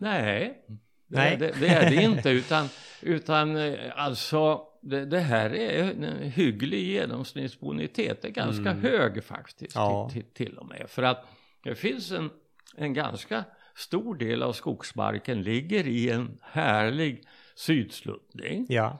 Nej, 0.00 0.62
Nej. 1.06 1.36
Det, 1.36 1.46
det, 1.46 1.60
det 1.60 1.68
är 1.68 1.90
det 1.90 2.02
inte 2.02 2.30
utan, 2.30 2.68
utan 3.02 3.56
eh, 3.56 3.78
alltså 3.96 4.62
det, 4.82 5.04
det 5.04 5.18
här 5.20 5.54
är 5.54 5.82
en 5.90 6.04
hygglig 6.30 6.82
genomsnittsbonitet. 6.84 8.22
Det 8.22 8.28
är 8.28 8.32
ganska 8.32 8.70
Mm. 8.70 8.82
hög 8.82 9.24
faktiskt 9.24 9.74
Ja. 9.76 10.10
till, 10.12 10.22
till, 10.22 10.32
till 10.46 10.58
och 10.58 10.66
med. 10.66 10.84
För 10.88 11.02
att 11.02 11.24
det 11.64 11.74
finns 11.74 12.10
en, 12.10 12.30
en 12.76 12.94
ganska 12.94 13.44
stor 13.74 14.14
del 14.14 14.42
av 14.42 14.52
skogsmarken 14.52 15.42
ligger 15.42 15.86
i 15.86 16.10
en 16.10 16.38
härlig 16.42 17.22
sydsluttning. 17.54 18.66
Ja. 18.68 18.98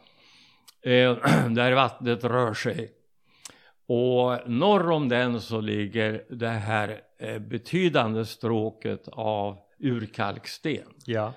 eh, 0.82 1.16
där 1.50 1.72
vattnet 1.72 2.24
rör 2.24 2.54
sig. 2.54 2.90
Och 3.86 4.50
norr 4.50 4.90
om 4.90 5.08
den 5.08 5.40
så 5.40 5.60
ligger 5.60 6.24
det 6.30 6.48
här 6.48 7.00
eh, 7.18 7.38
betydande 7.38 8.24
stråket 8.26 9.08
av 9.12 9.58
urkalksten. 9.80 10.82
Ja. 11.04 11.32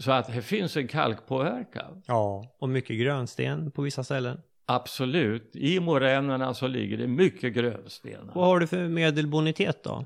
Så 0.00 0.12
att 0.12 0.26
det 0.34 0.42
finns 0.42 0.76
en 0.76 0.88
kalkpåverkan. 0.88 2.02
Ja. 2.06 2.54
Och 2.58 2.68
mycket 2.68 2.98
grönsten 2.98 3.70
på 3.70 3.82
vissa 3.82 4.04
ställen. 4.04 4.40
Absolut. 4.66 5.56
I 5.56 5.80
moränerna 5.80 6.54
så 6.54 6.66
ligger 6.66 6.98
det 6.98 7.06
mycket 7.06 7.54
grönstenar. 7.54 8.32
Vad 8.34 8.46
har 8.46 8.60
du 8.60 8.66
för 8.66 8.88
medelbonitet 8.88 9.82
då? 9.84 10.04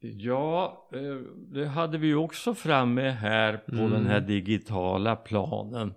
Ja, 0.00 0.88
eh, 0.94 1.00
det 1.36 1.66
hade 1.66 1.98
vi 1.98 2.14
också 2.14 2.54
framme 2.54 3.10
här 3.10 3.56
på 3.56 3.72
Mm. 3.76 3.90
den 3.90 4.06
här 4.06 4.20
digitala 4.20 5.16
planen. 5.16 5.94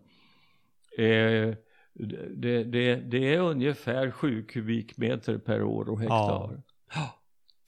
Eh, 0.97 1.53
det, 1.93 2.63
det, 2.63 2.95
det 2.95 3.33
är 3.35 3.39
ungefär 3.39 4.11
7 4.11 4.43
kubikmeter 4.43 5.37
per 5.37 5.63
år 5.63 5.89
och 5.89 5.99
hektar. 5.99 6.61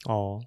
Ja. 0.05 0.41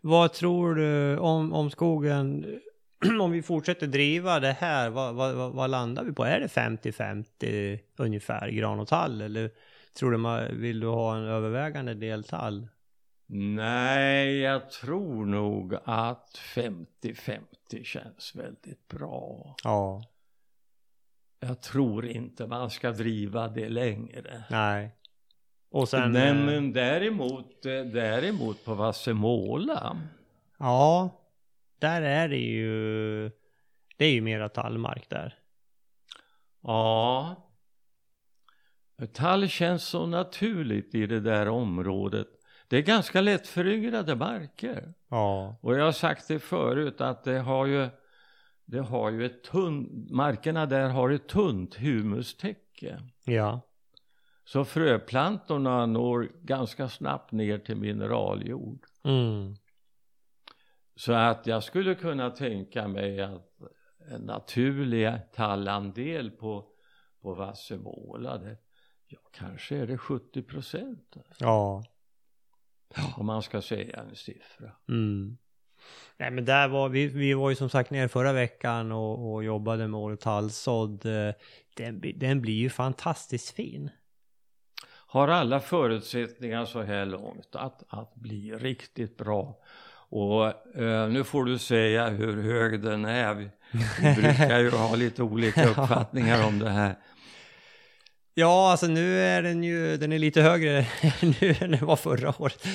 Vad 0.00 0.32
tror 0.32 0.74
du 0.74 1.18
om, 1.18 1.52
om 1.52 1.70
skogen, 1.70 2.60
om 3.20 3.30
vi 3.30 3.42
fortsätter 3.42 3.86
driva 3.86 4.40
det 4.40 4.52
här, 4.52 4.90
vad, 4.90 5.14
vad, 5.14 5.52
vad, 5.52 5.70
landar 5.70 6.04
vi 6.04 6.12
på? 6.12 6.24
Är 6.24 6.40
det 6.40 6.46
50-50 6.46 7.78
ungefär 7.96 8.48
gran 8.48 8.80
och 8.80 8.88
tall? 8.88 9.20
Eller 9.20 9.50
tror 9.98 10.10
du 10.10 10.16
man, 10.16 10.60
vill 10.60 10.80
du 10.80 10.86
ha 10.86 11.16
en 11.16 11.24
övervägande 11.24 11.94
del 11.94 12.24
tall? 12.24 12.68
Nej, 13.32 14.38
jag 14.38 14.70
tror 14.70 15.26
nog 15.26 15.74
att 15.84 16.40
50-50 16.54 17.38
känns 17.82 18.34
väldigt 18.34 18.88
bra. 18.88 19.54
Ja. 19.64 20.02
Jag 21.40 21.60
tror 21.60 22.06
inte 22.06 22.46
man 22.46 22.70
ska 22.70 22.90
driva 22.90 23.48
det 23.48 23.68
längre. 23.68 24.44
Nej. 24.50 24.90
Och 25.70 25.88
sen... 25.88 26.12
men, 26.12 26.38
eh, 26.38 26.44
men 26.44 26.72
däremot, 26.72 27.66
eh, 27.66 27.82
däremot 27.82 28.64
på 28.64 28.74
Vassemåla. 28.74 29.96
Ja. 30.58 31.10
Där 31.78 32.02
är 32.02 32.28
det 32.28 32.36
ju... 32.36 33.30
Det 33.96 34.04
är 34.04 34.12
ju 34.12 34.20
mera 34.20 34.48
tallmark 34.48 35.08
där. 35.08 35.34
Ja. 36.62 37.36
Tall 39.12 39.48
känns 39.48 39.84
så 39.84 40.06
naturligt 40.06 40.94
i 40.94 41.06
det 41.06 41.20
där 41.20 41.48
området. 41.48 42.26
Det 42.68 42.76
är 42.76 42.82
ganska 42.82 43.20
lättföryngrade 43.20 44.16
marker. 44.16 44.94
Ja. 45.08 45.56
Och 45.60 45.74
jag 45.74 45.84
har 45.84 45.92
sagt 45.92 46.28
det 46.28 46.38
förut 46.38 47.00
att 47.00 47.24
det 47.24 47.38
har 47.38 47.66
ju, 47.66 47.88
det 48.64 48.80
har 48.80 49.10
ju 49.10 49.26
ett 49.26 49.44
tunt, 49.44 50.10
markerna 50.10 50.66
där 50.66 50.88
har 50.88 51.10
ett 51.10 51.28
tunt 51.28 51.74
humustäcke. 51.74 53.00
Ja. 53.24 53.60
Så 54.52 54.64
fröplantorna 54.64 55.86
når 55.86 56.28
ganska 56.42 56.88
snabbt 56.88 57.32
ner 57.32 57.58
till 57.58 57.76
mineraljord. 57.76 58.86
Mm. 59.04 59.54
Så 60.96 61.12
att 61.12 61.46
jag 61.46 61.62
skulle 61.62 61.94
kunna 61.94 62.30
tänka 62.30 62.88
mig 62.88 63.20
att 63.20 63.58
en 64.10 64.20
naturlig 64.20 65.18
tallandel 65.34 66.30
på, 66.30 66.66
på 67.22 67.34
Vassemåla, 67.34 68.40
ja 69.06 69.18
kanske 69.32 69.76
är 69.76 69.86
det 69.86 69.98
70 69.98 70.42
procent. 70.42 71.16
Ja. 71.38 71.84
Om 73.16 73.26
man 73.26 73.42
ska 73.42 73.62
säga 73.62 74.00
en 74.00 74.16
siffra. 74.16 74.72
Mm. 74.88 75.38
Nej 76.16 76.30
men 76.30 76.44
där 76.44 76.68
var 76.68 76.88
vi, 76.88 77.06
vi 77.06 77.34
var 77.34 77.50
ju 77.50 77.56
som 77.56 77.70
sagt 77.70 77.90
ner 77.90 78.08
förra 78.08 78.32
veckan 78.32 78.92
och, 78.92 79.32
och 79.32 79.44
jobbade 79.44 79.88
med 79.88 80.00
årets 80.00 80.24
tallsådd. 80.24 81.06
Eh, 81.06 81.34
Den, 81.76 82.02
den 82.16 82.40
blir 82.40 82.54
ju 82.54 82.70
fantastiskt 82.70 83.50
fin. 83.50 83.90
Har 85.12 85.28
alla 85.28 85.60
förutsättningar 85.60 86.64
så 86.64 86.82
här 86.82 87.06
långt 87.06 87.56
att, 87.56 87.82
att 87.88 88.14
bli 88.14 88.52
riktigt 88.52 89.16
bra. 89.16 89.58
Och 89.92 90.46
eh, 90.80 91.08
nu 91.08 91.24
får 91.24 91.44
du 91.44 91.58
säga 91.58 92.08
hur 92.08 92.42
hög 92.42 92.82
den 92.82 93.04
är. 93.04 93.34
Vi, 93.34 93.50
vi 94.00 94.14
brukar 94.22 94.58
ju 94.58 94.70
ha 94.70 94.94
lite 94.94 95.22
olika 95.22 95.68
uppfattningar 95.68 96.46
om 96.46 96.58
det 96.58 96.70
här. 96.70 96.96
Ja, 98.34 98.70
alltså 98.70 98.86
nu 98.86 99.20
är 99.20 99.42
den 99.42 99.64
ju, 99.64 99.96
den 99.96 100.12
är 100.12 100.18
lite 100.18 100.42
högre 100.42 100.86
nu 101.40 101.54
än 101.60 101.70
den 101.70 101.86
var 101.86 101.96
förra 101.96 102.34
året. 102.38 102.66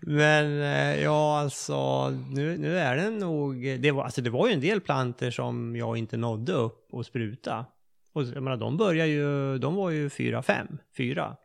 Men 0.00 0.62
eh, 0.62 1.02
ja, 1.02 1.38
alltså 1.40 2.10
nu, 2.10 2.58
nu 2.58 2.78
är 2.78 2.96
den 2.96 3.18
nog, 3.18 3.80
det 3.80 3.90
var, 3.90 4.04
alltså 4.04 4.20
det 4.20 4.30
var 4.30 4.46
ju 4.46 4.52
en 4.52 4.60
del 4.60 4.80
planter 4.80 5.30
som 5.30 5.76
jag 5.76 5.96
inte 5.96 6.16
nådde 6.16 6.52
upp 6.52 6.88
och 6.92 7.06
spruta. 7.06 7.66
Och 8.12 8.22
jag 8.22 8.42
menar, 8.42 8.56
de 8.56 8.76
börjar 8.76 9.06
ju, 9.06 9.58
de 9.58 9.74
var 9.74 9.90
ju 9.90 10.10
fyra, 10.10 10.42
fem, 10.42 10.78
fyra. 10.96 11.36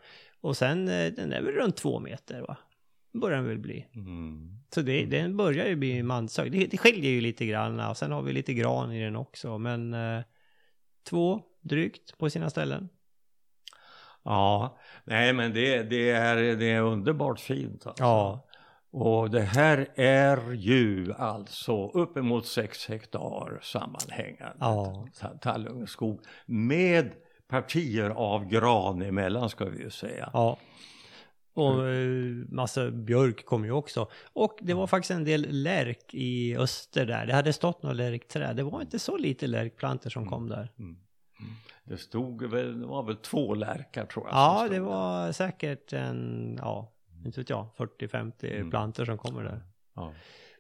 Och 0.42 0.58
sen, 0.58 0.88
eh, 0.88 1.12
den 1.14 1.34
är 1.34 1.42
väl 1.42 1.54
runt 1.54 1.78
två 1.78 2.00
meter 2.00 2.42
va? 2.42 2.58
Börjar 3.14 3.38
den 3.38 3.48
väl 3.48 3.60
bli. 3.60 3.88
Mm. 3.96 4.50
Så 4.74 4.82
det, 4.82 5.06
den 5.06 5.38
börjar 5.38 5.66
ju 5.68 5.76
bli 5.76 6.04
mansögd. 6.04 6.52
Det, 6.52 6.66
det 6.66 6.78
skiljer 6.78 7.12
ju 7.12 7.22
lite 7.22 7.46
grann 7.46 7.80
och 7.80 7.98
sen 7.98 8.12
har 8.12 8.22
vi 8.22 8.34
lite 8.34 8.54
gran 8.54 8.92
i 8.92 9.04
den 9.04 9.16
också. 9.16 9.58
Men 9.58 9.94
eh, 9.94 10.22
två 11.10 11.42
drygt 11.62 12.18
på 12.18 12.30
sina 12.30 12.50
ställen. 12.50 12.90
Ja, 14.24 14.78
nej 15.04 15.34
men 15.34 15.54
det, 15.54 15.84
det, 15.84 16.10
är, 16.12 16.56
det 16.56 16.72
är 16.72 16.82
underbart 16.82 17.40
fint 17.40 17.88
alltså. 17.88 18.04
Ja. 18.04 18.48
Och 18.94 19.30
det 19.32 19.42
här 19.42 19.88
är 19.96 20.52
ju 20.54 21.14
alltså 21.14 21.88
uppemot 21.88 22.46
6 22.46 22.88
hektar 22.88 23.60
sammanhängande 23.64 24.56
Ja. 24.60 25.08
ta- 25.20 25.38
tallungskog 25.38 26.22
med 26.46 27.12
partier 27.52 28.10
av 28.10 28.46
gran 28.46 29.02
emellan 29.02 29.50
ska 29.50 29.66
vi 29.66 29.84
ju 29.84 29.90
säga. 29.90 30.30
Ja. 30.34 30.58
Och 31.54 31.88
eh, 31.88 32.36
massa 32.50 32.92
björk 32.92 33.46
kom 33.46 33.66
ju 33.66 33.72
också. 33.72 34.08
Och 34.34 34.58
det 34.62 34.74
var 34.74 34.88
faktiskt 34.88 35.12
en 35.12 35.24
del 35.24 35.48
lärk 35.50 36.14
i 36.14 36.58
öster 36.58 37.06
där. 37.06 37.26
Det 37.26 37.34
hade 37.34 37.54
stått 37.54 37.84
några 37.84 37.94
lärkträd. 37.94 38.56
Det 38.56 38.64
var 38.64 38.82
inte 38.82 39.00
så 39.00 39.18
lite 39.18 39.48
lärkplantor 39.48 40.10
som 40.10 40.28
kom 40.28 40.50
där. 40.50 40.72
Mm. 40.80 40.98
Mm. 41.40 41.52
Det 41.84 41.98
stod 41.98 42.44
väl, 42.44 42.80
det 42.82 42.88
var 42.88 43.04
väl 43.04 43.16
två 43.16 43.54
lärkar 43.56 44.06
tror 44.06 44.28
jag. 44.28 44.36
Ja, 44.36 44.68
det 44.70 44.76
där. 44.76 44.80
var 44.80 45.32
säkert 45.32 45.94
en, 45.94 46.56
ja, 46.62 46.92
inte 47.26 47.40
vet 47.40 47.50
jag, 47.50 47.68
40-50 47.78 48.56
Mm. 48.56 48.70
plantor 48.70 49.06
som 49.06 49.18
kommer 49.18 49.44
där. 49.44 49.62
Ja. 49.96 50.14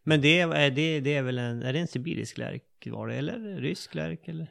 Men 0.03 0.21
det 0.21 0.39
är, 0.39 0.71
det, 0.71 0.99
det 0.99 1.15
är 1.15 1.21
väl 1.23 1.37
en, 1.37 1.63
är 1.63 1.73
det 1.73 1.79
en 1.79 1.87
sibirisk 1.87 2.37
lärk 2.37 2.63
var 2.85 3.07
det, 3.07 3.15
eller 3.15 3.39
rysk 3.61 3.95
lärk 3.95 4.27
eller? 4.27 4.47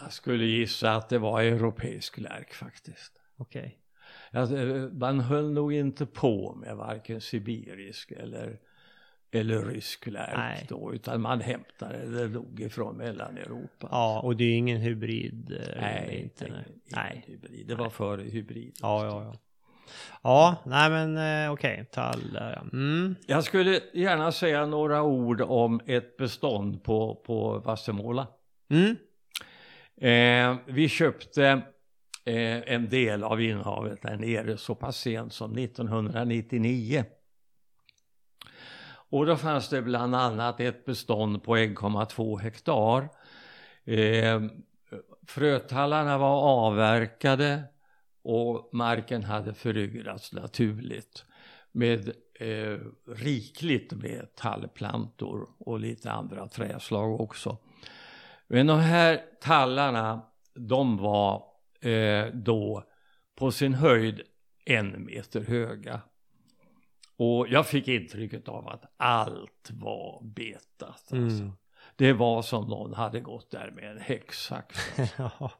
Jag 0.00 0.12
skulle 0.12 0.44
gissa 0.44 0.92
att 0.92 1.08
det 1.08 1.18
var 1.18 1.42
europeisk 1.42 2.18
lärk 2.18 2.54
faktiskt. 2.54 3.12
Okej. 3.36 3.78
Alltså, 4.32 4.54
man 4.92 5.20
höll 5.20 5.52
nog 5.52 5.72
inte 5.72 6.06
på 6.06 6.54
med 6.54 6.76
varken 6.76 7.20
sibirisk 7.20 8.12
eller, 8.12 8.58
eller 9.30 9.64
rysk 9.64 10.06
lärk 10.06 10.36
Nej. 10.36 10.66
då, 10.68 10.94
utan 10.94 11.20
man 11.20 11.40
hämtade 11.40 12.06
det 12.06 12.28
nog 12.28 12.60
ifrån 12.60 12.96
Mellaneuropa. 12.96 13.88
Ja, 13.90 14.20
och 14.20 14.36
det 14.36 14.44
är 14.44 14.56
ingen 14.56 14.80
hybrid. 14.80 15.52
eh, 15.60 15.80
nej, 15.80 16.20
inte, 16.22 16.46
ingen, 16.46 16.64
ingen 16.66 16.80
nej. 16.86 17.24
hybrid. 17.26 17.66
Det 17.66 17.74
var 17.74 17.90
före 17.90 18.22
hybrid. 18.22 18.76
Ja, 18.82 19.04
ja, 19.04 19.24
ja. 19.24 19.38
Ja, 20.22 20.56
nej 20.64 20.90
men 20.90 21.16
eh, 21.46 21.52
okej, 21.52 21.86
tall 21.92 22.32
där 22.32 22.52
ja. 22.52 22.62
Mm. 22.72 23.14
Jag 23.26 23.44
skulle 23.44 23.80
gärna 23.92 24.32
säga 24.32 24.66
några 24.66 25.02
ord 25.02 25.40
om 25.40 25.80
ett 25.86 26.16
bestånd 26.16 26.82
på, 26.82 27.22
på 27.26 27.58
Vassemåla. 27.58 28.26
Mm. 28.68 28.96
Eh, 30.00 30.56
vi 30.66 30.88
köpte 30.88 31.46
eh, 32.24 32.72
en 32.72 32.88
del 32.88 33.24
av 33.24 33.40
innehavet 33.40 34.02
där 34.02 34.16
nere 34.16 34.56
så 34.56 34.74
pass 34.74 34.96
sent 34.96 35.32
som 35.32 35.58
1999. 35.58 37.04
Och 39.08 39.26
då 39.26 39.36
fanns 39.36 39.68
det 39.68 39.82
bland 39.82 40.14
annat 40.14 40.60
ett 40.60 40.84
bestånd 40.84 41.42
på 41.42 41.56
1,2 41.56 42.38
hektar. 42.38 43.08
Eh, 43.84 44.42
frötallarna 45.26 46.18
var 46.18 46.42
avverkade 46.42 47.62
och 48.22 48.70
marken 48.72 49.24
hade 49.24 49.54
föryngrats 49.54 50.32
naturligt 50.32 51.24
med 51.72 52.12
eh, 52.34 52.78
rikligt 53.06 53.92
med 53.92 54.34
tallplantor 54.34 55.48
och 55.58 55.80
lite 55.80 56.10
andra 56.10 56.48
träslag 56.48 57.20
också. 57.20 57.58
Men 58.46 58.66
de 58.66 58.78
här 58.78 59.22
tallarna, 59.40 60.22
de 60.54 60.96
var 60.96 61.44
eh, 61.80 62.26
då 62.26 62.84
på 63.34 63.50
sin 63.50 63.74
höjd 63.74 64.22
en 64.64 65.04
meter 65.04 65.40
höga. 65.40 66.00
Och 67.16 67.48
jag 67.48 67.66
fick 67.66 67.88
intrycket 67.88 68.48
av 68.48 68.68
att 68.68 68.84
allt 68.96 69.70
var 69.70 70.22
betat. 70.24 70.82
Alltså. 70.82 71.16
Mm. 71.16 71.52
Det 71.96 72.12
var 72.12 72.42
som 72.42 72.68
någon 72.68 72.94
hade 72.94 73.20
gått 73.20 73.50
där 73.50 73.70
med 73.70 73.90
en 73.90 73.98
häcksax. 73.98 74.98
Alltså. 75.18 75.50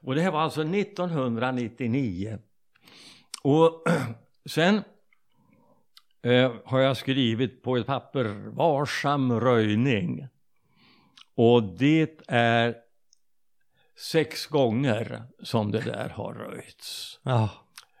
och 0.00 0.14
det 0.14 0.20
här 0.20 0.30
var 0.30 0.40
alltså 0.40 0.62
1999. 0.62 2.38
Och 3.42 3.84
sen 4.50 4.82
eh, 6.22 6.52
har 6.64 6.80
jag 6.80 6.96
skrivit 6.96 7.62
på 7.62 7.76
ett 7.76 7.86
papper 7.86 8.24
varsam 8.50 9.40
röjning. 9.40 10.28
Och 11.34 11.62
det 11.62 12.20
är 12.28 12.74
sex 13.96 14.46
gånger 14.46 15.22
som 15.42 15.70
det 15.70 15.80
där 15.80 16.08
har 16.08 16.34
röjts. 16.34 17.20
Ja. 17.22 17.48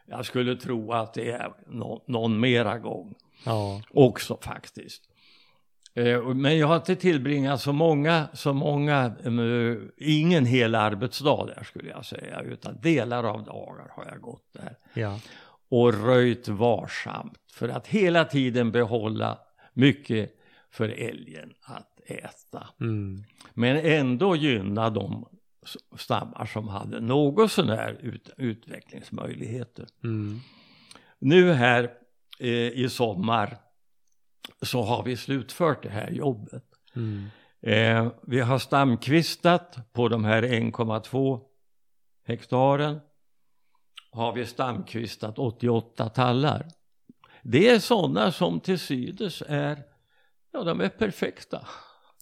Jag 0.06 0.26
skulle 0.26 0.56
tro 0.56 0.92
att 0.92 1.14
det 1.14 1.30
är 1.30 1.52
no 1.66 2.04
någon 2.06 2.40
mera 2.40 2.78
gång 2.78 3.14
ja. 3.44 3.82
också 3.90 4.38
faktiskt. 4.42 5.02
Eh, 5.94 6.34
men 6.34 6.58
jag 6.58 6.66
har 6.66 6.76
inte 6.76 6.96
tillbringat 6.96 7.60
så 7.60 7.72
många, 7.72 8.28
så 8.32 8.52
många, 8.52 9.04
eh, 9.24 9.76
ingen 9.96 10.46
hel 10.46 10.74
arbetsdag 10.74 11.46
där 11.46 11.64
skulle 11.64 11.90
jag 11.90 12.04
säga, 12.04 12.40
utan 12.40 12.80
delar 12.80 13.24
av 13.24 13.44
dagar 13.44 13.88
har 13.90 14.06
jag 14.10 14.20
gått 14.20 14.52
där. 14.52 14.76
Ja. 14.94 15.20
Och 15.68 15.94
röjt 16.06 16.48
varsamt 16.48 17.38
för 17.52 17.68
att 17.68 17.86
hela 17.86 18.24
tiden 18.24 18.72
behålla 18.72 19.38
mycket 19.72 20.30
för 20.70 20.88
älgen 20.88 21.52
att 21.62 21.93
äta. 22.06 22.68
Mm. 22.80 23.24
Men 23.54 23.76
ändå 23.76 24.36
gynna 24.36 24.90
de 24.90 25.28
stammar 25.96 26.46
som 26.46 26.68
hade 26.68 27.00
något 27.00 27.52
sånär 27.52 27.98
ut, 28.00 28.30
utvecklingsmöjligheter. 28.36 29.86
Mm. 30.04 30.40
Nu 31.18 31.52
här 31.52 31.90
eh, 32.38 32.68
i 32.68 32.88
sommar 32.90 33.56
så 34.62 34.82
har 34.82 35.02
vi 35.02 35.16
slutfört 35.16 35.82
det 35.82 35.88
här 35.88 36.10
jobbet. 36.10 36.64
Mm. 36.96 37.24
Eh, 37.60 38.12
vi 38.22 38.40
har 38.40 38.58
stamkvistat 38.58 39.92
på 39.92 40.08
de 40.08 40.24
här 40.24 40.42
1,2 40.42 41.40
hektaren. 42.26 43.00
Har 44.10 44.32
vi 44.32 44.46
stamkvistat 44.46 45.38
88 45.38 46.08
tallar. 46.08 46.68
Det 47.42 47.68
är 47.68 47.78
sådana 47.78 48.32
som 48.32 48.60
till 48.60 48.78
synes 48.78 49.42
är, 49.46 49.82
ja 50.52 50.62
de 50.62 50.80
är 50.80 50.88
perfekta. 50.88 51.66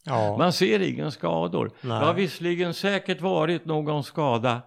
Ja. 0.04 0.36
Man 0.38 0.52
ser 0.52 0.80
inga 0.80 1.10
skador. 1.10 1.70
Nej. 1.80 1.98
Det 2.00 2.06
har 2.06 2.14
visserligen 2.14 2.74
säkert 2.74 3.20
varit 3.20 3.64
någon 3.64 4.04
skada 4.04 4.62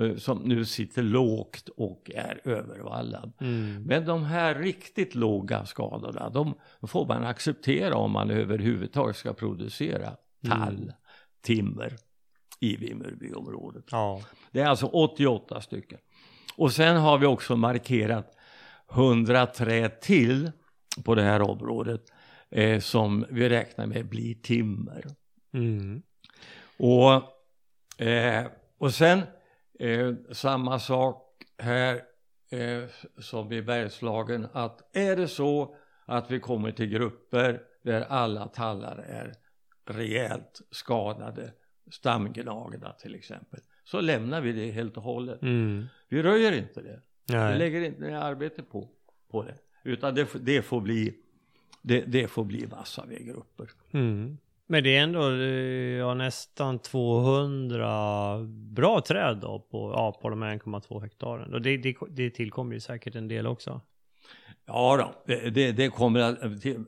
uh, 0.00 0.16
som 0.16 0.38
nu 0.38 0.64
sitter 0.64 1.02
lågt 1.02 1.68
och 1.76 2.10
är 2.14 2.40
övervallad. 2.44 3.32
Mm. 3.40 3.82
Men 3.82 4.04
de 4.04 4.24
här 4.24 4.54
riktigt 4.54 5.14
låga 5.14 5.66
skadorna, 5.66 6.30
de 6.30 6.54
får 6.88 7.06
man 7.06 7.24
acceptera 7.24 7.96
om 7.96 8.12
man 8.12 8.30
överhuvudtaget 8.30 9.16
ska 9.16 9.32
producera 9.32 10.16
tall, 10.48 10.82
mm. 10.82 10.92
timmer 11.42 11.96
i 12.60 12.76
Vimmerbyområdet. 12.76 13.84
Ja. 13.90 14.20
Det 14.52 14.60
är 14.60 14.66
alltså 14.66 14.86
88 14.86 15.60
stycken. 15.60 15.98
Och 16.56 16.72
sen 16.72 16.96
har 16.96 17.18
vi 17.18 17.26
också 17.26 17.56
markerat 17.56 18.36
100 18.92 19.46
träd 19.46 20.00
till 20.00 20.52
på 21.04 21.14
det 21.14 21.22
här 21.22 21.42
området 21.42 22.02
eh, 22.50 22.80
som 22.80 23.26
vi 23.30 23.48
räknar 23.48 23.86
med 23.86 24.08
blir 24.08 24.34
timmer. 24.34 25.04
Mm. 25.52 26.02
Och, 26.78 27.12
eh, 28.06 28.46
och 28.78 28.94
sen 28.94 29.22
eh, 29.78 30.14
samma 30.32 30.78
sak 30.78 31.42
här 31.58 32.02
eh, 32.50 32.84
som 33.18 33.52
i 33.52 33.62
Bergslagen 33.62 34.46
att 34.52 34.96
är 34.96 35.16
det 35.16 35.28
så 35.28 35.76
att 36.04 36.30
vi 36.30 36.40
kommer 36.40 36.72
till 36.72 36.86
grupper 36.86 37.60
där 37.84 38.00
alla 38.00 38.46
tallar 38.48 38.96
är 38.98 39.32
rejält 39.86 40.60
skadade, 40.70 41.52
stamgnagda 41.90 42.92
till 42.92 43.14
exempel, 43.14 43.60
så 43.84 44.00
lämnar 44.00 44.40
vi 44.40 44.52
det 44.52 44.70
helt 44.70 44.96
och 44.96 45.02
hållet. 45.02 45.42
Mm. 45.42 45.86
Vi 46.08 46.22
röjer 46.22 46.52
inte 46.52 46.82
det. 46.82 47.02
Nej. 47.28 47.52
Vi 47.52 47.58
lägger 47.58 47.80
inte 47.80 48.00
ner 48.00 48.16
arbete 48.16 48.62
på, 48.62 48.88
på 49.30 49.42
det. 49.42 49.58
Utan 49.84 50.14
det, 50.14 50.28
det 50.40 50.62
får 50.62 50.80
bli 50.80 51.14
det, 51.82 52.00
det 52.00 52.28
får 52.28 52.44
bli 52.44 52.66
massavedgrupper. 52.66 53.70
Mm. 53.90 54.38
Men 54.66 54.84
det 54.84 54.96
är 54.96 55.02
ändå 55.02 55.32
ja, 56.06 56.14
nästan 56.14 56.78
200 56.78 58.38
bra 58.48 59.00
träd 59.00 59.38
då 59.42 59.58
på, 59.70 59.92
ja, 59.94 60.18
på 60.22 60.30
de 60.30 60.44
1,2 60.44 61.00
hektaren. 61.00 61.54
Och 61.54 61.62
det, 61.62 61.76
det, 61.76 61.96
det 62.10 62.30
tillkommer 62.30 62.74
ju 62.74 62.80
säkert 62.80 63.14
en 63.14 63.28
del 63.28 63.46
också. 63.46 63.80
Ja 64.66 64.96
då, 64.96 65.34
det, 65.50 65.72
det 65.72 65.88
kommer 65.88 66.20
att, 66.20 66.38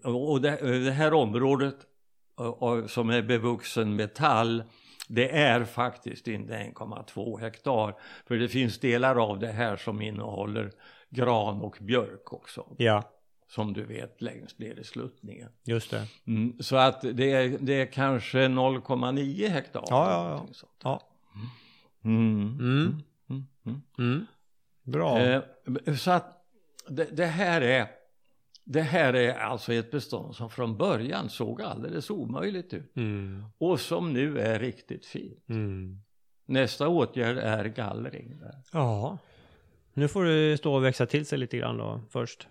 och 0.04 0.40
det, 0.40 0.84
det 0.84 0.90
här 0.90 1.14
området 1.14 1.76
som 2.86 3.10
är 3.10 3.22
bevuxen 3.22 3.96
med 3.96 4.14
tall, 4.14 4.62
det 5.08 5.36
är 5.36 5.64
faktiskt 5.64 6.28
inte 6.28 6.54
1,2 6.54 7.40
hektar. 7.40 7.94
För 8.26 8.36
det 8.36 8.48
finns 8.48 8.80
delar 8.80 9.30
av 9.30 9.38
det 9.38 9.52
här 9.52 9.76
som 9.76 10.02
innehåller 10.02 10.70
gran 11.10 11.60
och 11.60 11.76
björk 11.80 12.32
också. 12.32 12.66
Ja 12.76 13.02
som 13.54 13.72
du 13.72 13.84
vet 13.84 14.22
längst 14.22 14.58
ner 14.58 14.78
i 14.78 14.84
sluttningen. 14.84 15.48
Just 15.64 15.90
det. 15.90 16.06
Mm, 16.26 16.56
så 16.60 16.76
att 16.76 17.00
det 17.00 17.32
är, 17.32 17.58
det 17.60 17.72
är 17.72 17.86
kanske 17.86 18.38
0,9 18.38 19.48
hektar. 19.48 19.84
Ja, 19.86 20.10
ja, 20.10 20.46
ja. 20.60 20.68
ja. 20.82 21.00
Mm. 22.04 22.58
Mm. 22.60 23.02
Mm. 23.30 23.46
mm. 23.66 23.82
mm. 23.98 24.26
Bra. 24.82 25.20
Eh, 25.20 25.42
så 25.98 26.10
att 26.10 26.44
det, 26.88 27.16
det, 27.16 27.26
här 27.26 27.60
är 27.60 27.86
det 28.64 28.82
här 28.82 29.14
är 29.14 29.34
alltså 29.34 29.72
ett 29.72 29.90
bestånd 29.90 30.34
som 30.36 30.50
från 30.50 30.76
början 30.76 31.28
såg 31.30 31.62
alldeles 31.62 32.10
omöjligt 32.10 32.74
ut. 32.74 32.92
Och 33.58 33.80
som 33.80 34.12
nu 34.12 34.38
är 34.38 34.58
riktigt 34.58 35.06
fint. 35.06 35.44
Nästa 36.46 36.88
åtgärd 36.88 37.38
är 37.38 37.64
gallring. 37.64 38.38
Där. 38.38 38.62
Ja. 38.72 39.18
Nu 39.94 40.08
får 40.08 40.24
det 40.24 40.58
stå 40.58 40.74
och 40.74 40.84
växa 40.84 41.06
till 41.06 41.26
sig 41.26 41.38
lite 41.38 41.56
grann 41.56 41.76
då 41.76 42.00
först. 42.10 42.48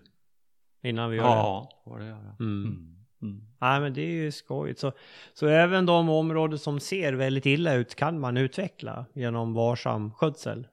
Innan 0.82 1.10
vi 1.10 1.16
gör 1.16 1.24
ja, 1.24 1.70
det. 1.84 1.90
Ja, 1.90 1.98
det 1.98 2.04
gör 2.04 2.24
jag. 2.24 2.40
Mm. 2.40 2.64
Mm. 2.64 2.92
Mm. 3.22 3.42
Nej 3.60 3.80
men 3.80 3.94
det 3.94 4.00
är 4.02 4.12
ju 4.12 4.32
skojigt. 4.32 4.80
Så, 4.80 4.92
så 5.34 5.46
även 5.46 5.86
de 5.86 6.08
områden 6.08 6.58
som 6.58 6.80
ser 6.80 7.12
väldigt 7.12 7.46
illa 7.46 7.74
ut 7.74 7.94
kan 7.94 8.20
man 8.20 8.36
utveckla 8.36 9.06
genom 9.12 9.54
varsam 9.54 10.12
skötsel? 10.12 10.66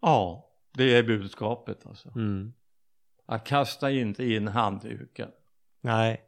Ja, 0.00 0.50
det 0.72 0.96
är 0.96 1.02
budskapet 1.02 1.86
alltså. 1.86 2.08
Mm. 2.08 2.52
Att 3.26 3.46
kasta 3.46 3.90
inte 3.90 4.24
in 4.24 4.48
handduken. 4.48 5.28
Nej. 5.80 6.22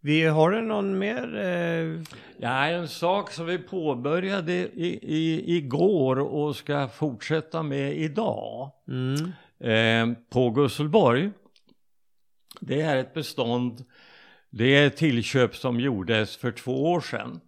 Vi 0.00 0.24
har 0.24 0.50
det 0.50 0.62
någon 0.62 0.98
mer? 0.98 1.36
Eh... 1.36 2.02
Ja, 2.36 2.66
en 2.66 2.88
sak 2.88 3.30
som 3.30 3.46
vi 3.46 3.58
påbörjade 3.58 4.52
i, 4.52 4.98
i, 5.02 5.56
igår 5.56 6.18
och 6.18 6.56
ska 6.56 6.88
fortsätta 6.88 7.62
med 7.62 7.96
idag. 7.98 8.70
Mm. 8.88 9.32
Eh, 9.60 10.16
på 10.30 10.50
Gusselborg 10.50 11.30
det 12.60 12.80
är 12.80 12.96
ett 12.96 13.14
bestånd, 13.14 13.84
det 14.50 14.76
är 14.76 14.86
ett 14.86 14.96
tillköp 14.96 15.56
som 15.56 15.80
gjordes 15.80 16.36
för 16.36 16.52
två 16.52 16.92
år 16.92 17.00
sedan. 17.00 17.40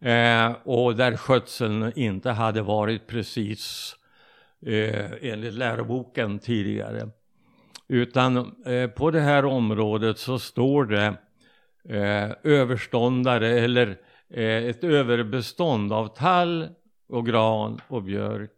Eh, 0.00 0.56
och 0.64 0.96
där 0.96 1.16
skötseln 1.16 1.92
inte 1.96 2.30
hade 2.30 2.62
varit 2.62 3.06
precis 3.06 3.94
eh, 4.66 5.10
enligt 5.20 5.54
läroboken 5.54 6.38
tidigare. 6.38 7.08
Utan 7.88 8.64
eh, 8.66 8.90
på 8.90 9.10
det 9.10 9.20
här 9.20 9.44
området 9.44 10.18
så 10.18 10.38
står 10.38 10.84
det 10.84 11.14
eh, 11.88 12.30
överståndare 12.42 13.48
eller 13.48 14.00
eh, 14.30 14.64
ett 14.64 14.84
överbestånd 14.84 15.92
av 15.92 16.06
tall 16.16 16.68
och 17.08 17.26
gran 17.26 17.80
och 17.88 18.02
björk. 18.02 18.50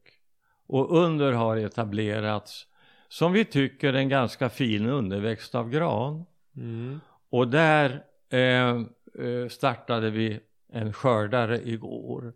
Och 0.66 0.98
under 0.98 1.32
har 1.32 1.56
etablerats 1.56 2.66
som 3.14 3.32
vi 3.32 3.44
tycker 3.44 3.88
är 3.88 3.98
en 3.98 4.08
ganska 4.08 4.48
fin 4.48 4.86
underväxt 4.86 5.54
av 5.54 5.70
gran. 5.70 6.24
Mm. 6.56 7.00
Och 7.30 7.48
där 7.48 8.04
eh, 8.30 8.70
eh, 9.26 9.48
startade 9.50 10.10
vi 10.10 10.40
en 10.72 10.92
skördare 10.92 11.68
igår. 11.68 12.32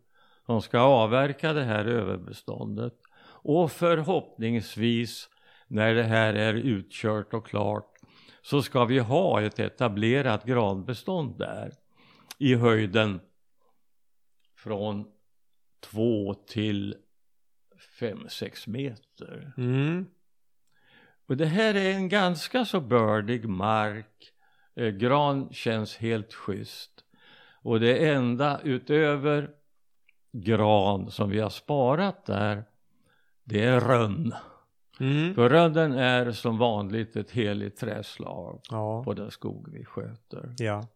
De 0.47 0.62
ska 0.62 0.79
avverka 0.79 1.53
det 1.53 1.64
här 1.64 1.85
överbeståndet 1.85 2.95
och 3.22 3.72
förhoppningsvis 3.72 5.29
när 5.68 5.95
det 5.95 6.03
här 6.03 6.35
är 6.35 6.55
utkört 6.55 7.35
och 7.35 7.47
klart 7.47 7.95
så 8.43 8.62
ska 8.62 8.85
vi 8.85 8.99
ha 8.99 9.43
ett 9.43 9.59
etablerat 9.59 10.45
granbestånd 10.45 11.39
där 11.39 11.72
i 12.39 12.55
höjden 12.55 13.20
från 14.57 15.05
2 15.81 16.35
till 16.35 16.95
5-6 18.01 18.68
meter. 18.68 19.53
Mm. 19.57 20.07
Och 21.29 21.37
det 21.37 21.47
här 21.47 21.74
är 21.74 21.93
en 21.95 22.09
ganska 22.09 22.64
så 22.64 22.81
bördig 22.81 23.49
mark. 23.49 24.33
Eh, 24.76 24.89
gran 24.89 25.49
känns 25.53 25.97
helt 25.97 26.35
schysst. 26.35 27.05
Och 27.62 27.81
det 27.81 28.09
enda 28.09 28.61
utöver 28.64 29.51
gran 30.33 31.11
som 31.11 31.31
vi 31.31 31.41
har 31.41 31.51
sparat 31.51 32.26
där, 32.26 32.64
det 33.45 33.64
är 33.64 33.81
rönn. 33.81 34.35
Mm. 35.01 35.35
För 35.35 35.49
rönnen 35.49 35.93
är 35.93 36.33
som 36.33 36.59
vanligt 36.59 37.16
ett 37.16 37.31
heligt 37.31 37.76
träslag 37.76 38.61
ja. 38.70 39.05
på 39.05 39.14
den 39.14 39.31
skog 39.31 39.68
vi 39.72 39.85
sköter. 39.85 40.55
Ja. 40.59 40.87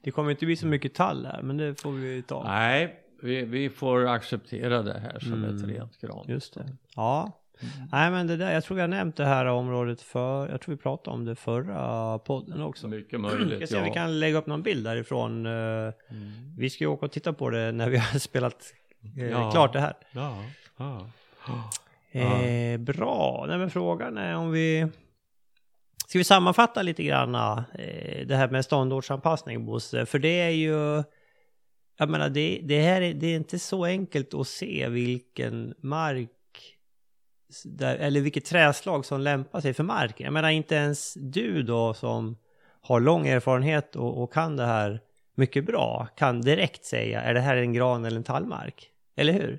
Det 0.00 0.10
kommer 0.10 0.30
inte 0.30 0.46
bli 0.46 0.56
så 0.56 0.66
mycket 0.66 0.94
tall 0.94 1.26
här, 1.26 1.42
men 1.42 1.56
det 1.56 1.80
får 1.80 1.92
vi 1.92 2.22
ta. 2.22 2.44
Nej, 2.44 3.04
vi, 3.22 3.44
vi 3.44 3.70
får 3.70 4.08
acceptera 4.08 4.82
det 4.82 4.98
här 4.98 5.18
som 5.18 5.32
mm. 5.32 5.56
ett 5.56 5.62
rent 5.62 6.00
gran. 6.00 6.24
Just 6.28 6.54
det. 6.54 6.76
Ja. 6.96 7.41
Mm. 7.60 7.88
Nej 7.92 8.10
men 8.10 8.26
det 8.26 8.36
där, 8.36 8.52
jag 8.52 8.64
tror 8.64 8.78
har 8.78 8.88
nämnt 8.88 9.16
det 9.16 9.24
här 9.24 9.46
området 9.46 10.02
för, 10.02 10.48
jag 10.48 10.60
tror 10.60 10.74
vi 10.74 10.82
pratade 10.82 11.14
om 11.14 11.24
det 11.24 11.34
förra 11.34 12.18
podden 12.18 12.62
också. 12.62 12.88
Mycket 12.88 13.20
möjligt, 13.20 13.60
jag 13.60 13.68
ser 13.68 13.78
ja. 13.78 13.84
Vi 13.84 13.90
kan 13.90 14.20
lägga 14.20 14.38
upp 14.38 14.46
någon 14.46 14.62
bild 14.62 14.84
därifrån. 14.84 15.46
Eh, 15.46 15.52
mm. 15.52 15.92
Vi 16.58 16.70
ska 16.70 16.84
ju 16.84 16.88
åka 16.88 17.06
och 17.06 17.12
titta 17.12 17.32
på 17.32 17.50
det 17.50 17.72
när 17.72 17.90
vi 17.90 17.96
har 18.12 18.18
spelat 18.18 18.72
eh, 19.18 19.26
ja. 19.26 19.50
klart 19.50 19.72
det 19.72 19.80
här. 19.80 19.94
Ja. 20.12 20.44
ja. 20.76 21.08
Eh, 22.14 22.78
bra, 22.78 23.44
nej 23.48 23.58
men 23.58 23.70
frågan 23.70 24.18
är 24.18 24.36
om 24.36 24.50
vi... 24.50 24.88
Ska 26.06 26.18
vi 26.18 26.24
sammanfatta 26.24 26.82
lite 26.82 27.02
grann 27.02 27.34
eh, 27.34 28.26
det 28.26 28.36
här 28.36 28.48
med 28.48 28.64
ståndortsanpassning 28.64 29.66
Bosse? 29.66 30.06
För 30.06 30.18
det 30.18 30.40
är 30.40 30.50
ju... 30.50 31.02
Jag 31.98 32.08
menar 32.08 32.28
det, 32.28 32.60
det 32.62 32.82
här 32.82 33.02
är, 33.02 33.14
det 33.14 33.26
är 33.26 33.36
inte 33.36 33.58
så 33.58 33.84
enkelt 33.84 34.34
att 34.34 34.48
se 34.48 34.88
vilken 34.88 35.74
mark 35.80 36.30
där, 37.64 37.96
eller 37.96 38.20
vilket 38.20 38.44
träslag 38.44 39.04
som 39.04 39.20
lämpar 39.20 39.60
sig 39.60 39.74
för 39.74 39.84
marken. 39.84 40.24
Jag 40.24 40.32
menar 40.32 40.50
inte 40.50 40.74
ens 40.74 41.14
du 41.14 41.62
då 41.62 41.94
som 41.94 42.36
har 42.80 43.00
lång 43.00 43.26
erfarenhet 43.26 43.96
och, 43.96 44.22
och 44.22 44.32
kan 44.32 44.56
det 44.56 44.66
här 44.66 45.00
mycket 45.34 45.66
bra 45.66 46.08
kan 46.16 46.40
direkt 46.40 46.84
säga 46.84 47.22
är 47.22 47.34
det 47.34 47.40
här 47.40 47.56
en 47.56 47.72
gran 47.72 48.04
eller 48.04 48.16
en 48.16 48.24
tallmark? 48.24 48.90
Eller 49.16 49.32
hur? 49.32 49.58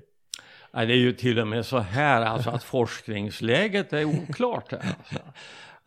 Ja, 0.72 0.84
det 0.84 0.92
är 0.92 0.98
ju 0.98 1.12
till 1.12 1.38
och 1.38 1.48
med 1.48 1.66
så 1.66 1.78
här 1.78 2.22
alltså 2.22 2.50
att 2.50 2.64
forskningsläget 2.64 3.92
är 3.92 4.04
oklart 4.04 4.72
här. 4.72 4.78
Alltså. 4.78 5.18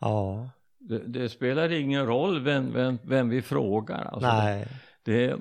Ja. 0.00 0.50
Det, 0.78 0.98
det, 0.98 1.28
spelar 1.28 1.72
ingen 1.72 2.06
roll 2.06 2.40
vem, 2.40 2.72
vem, 2.72 2.98
vem 3.02 3.28
vi 3.28 3.42
frågar. 3.42 4.04
Alltså. 4.04 4.28
Nej. 4.28 4.66
Det, 5.02 5.36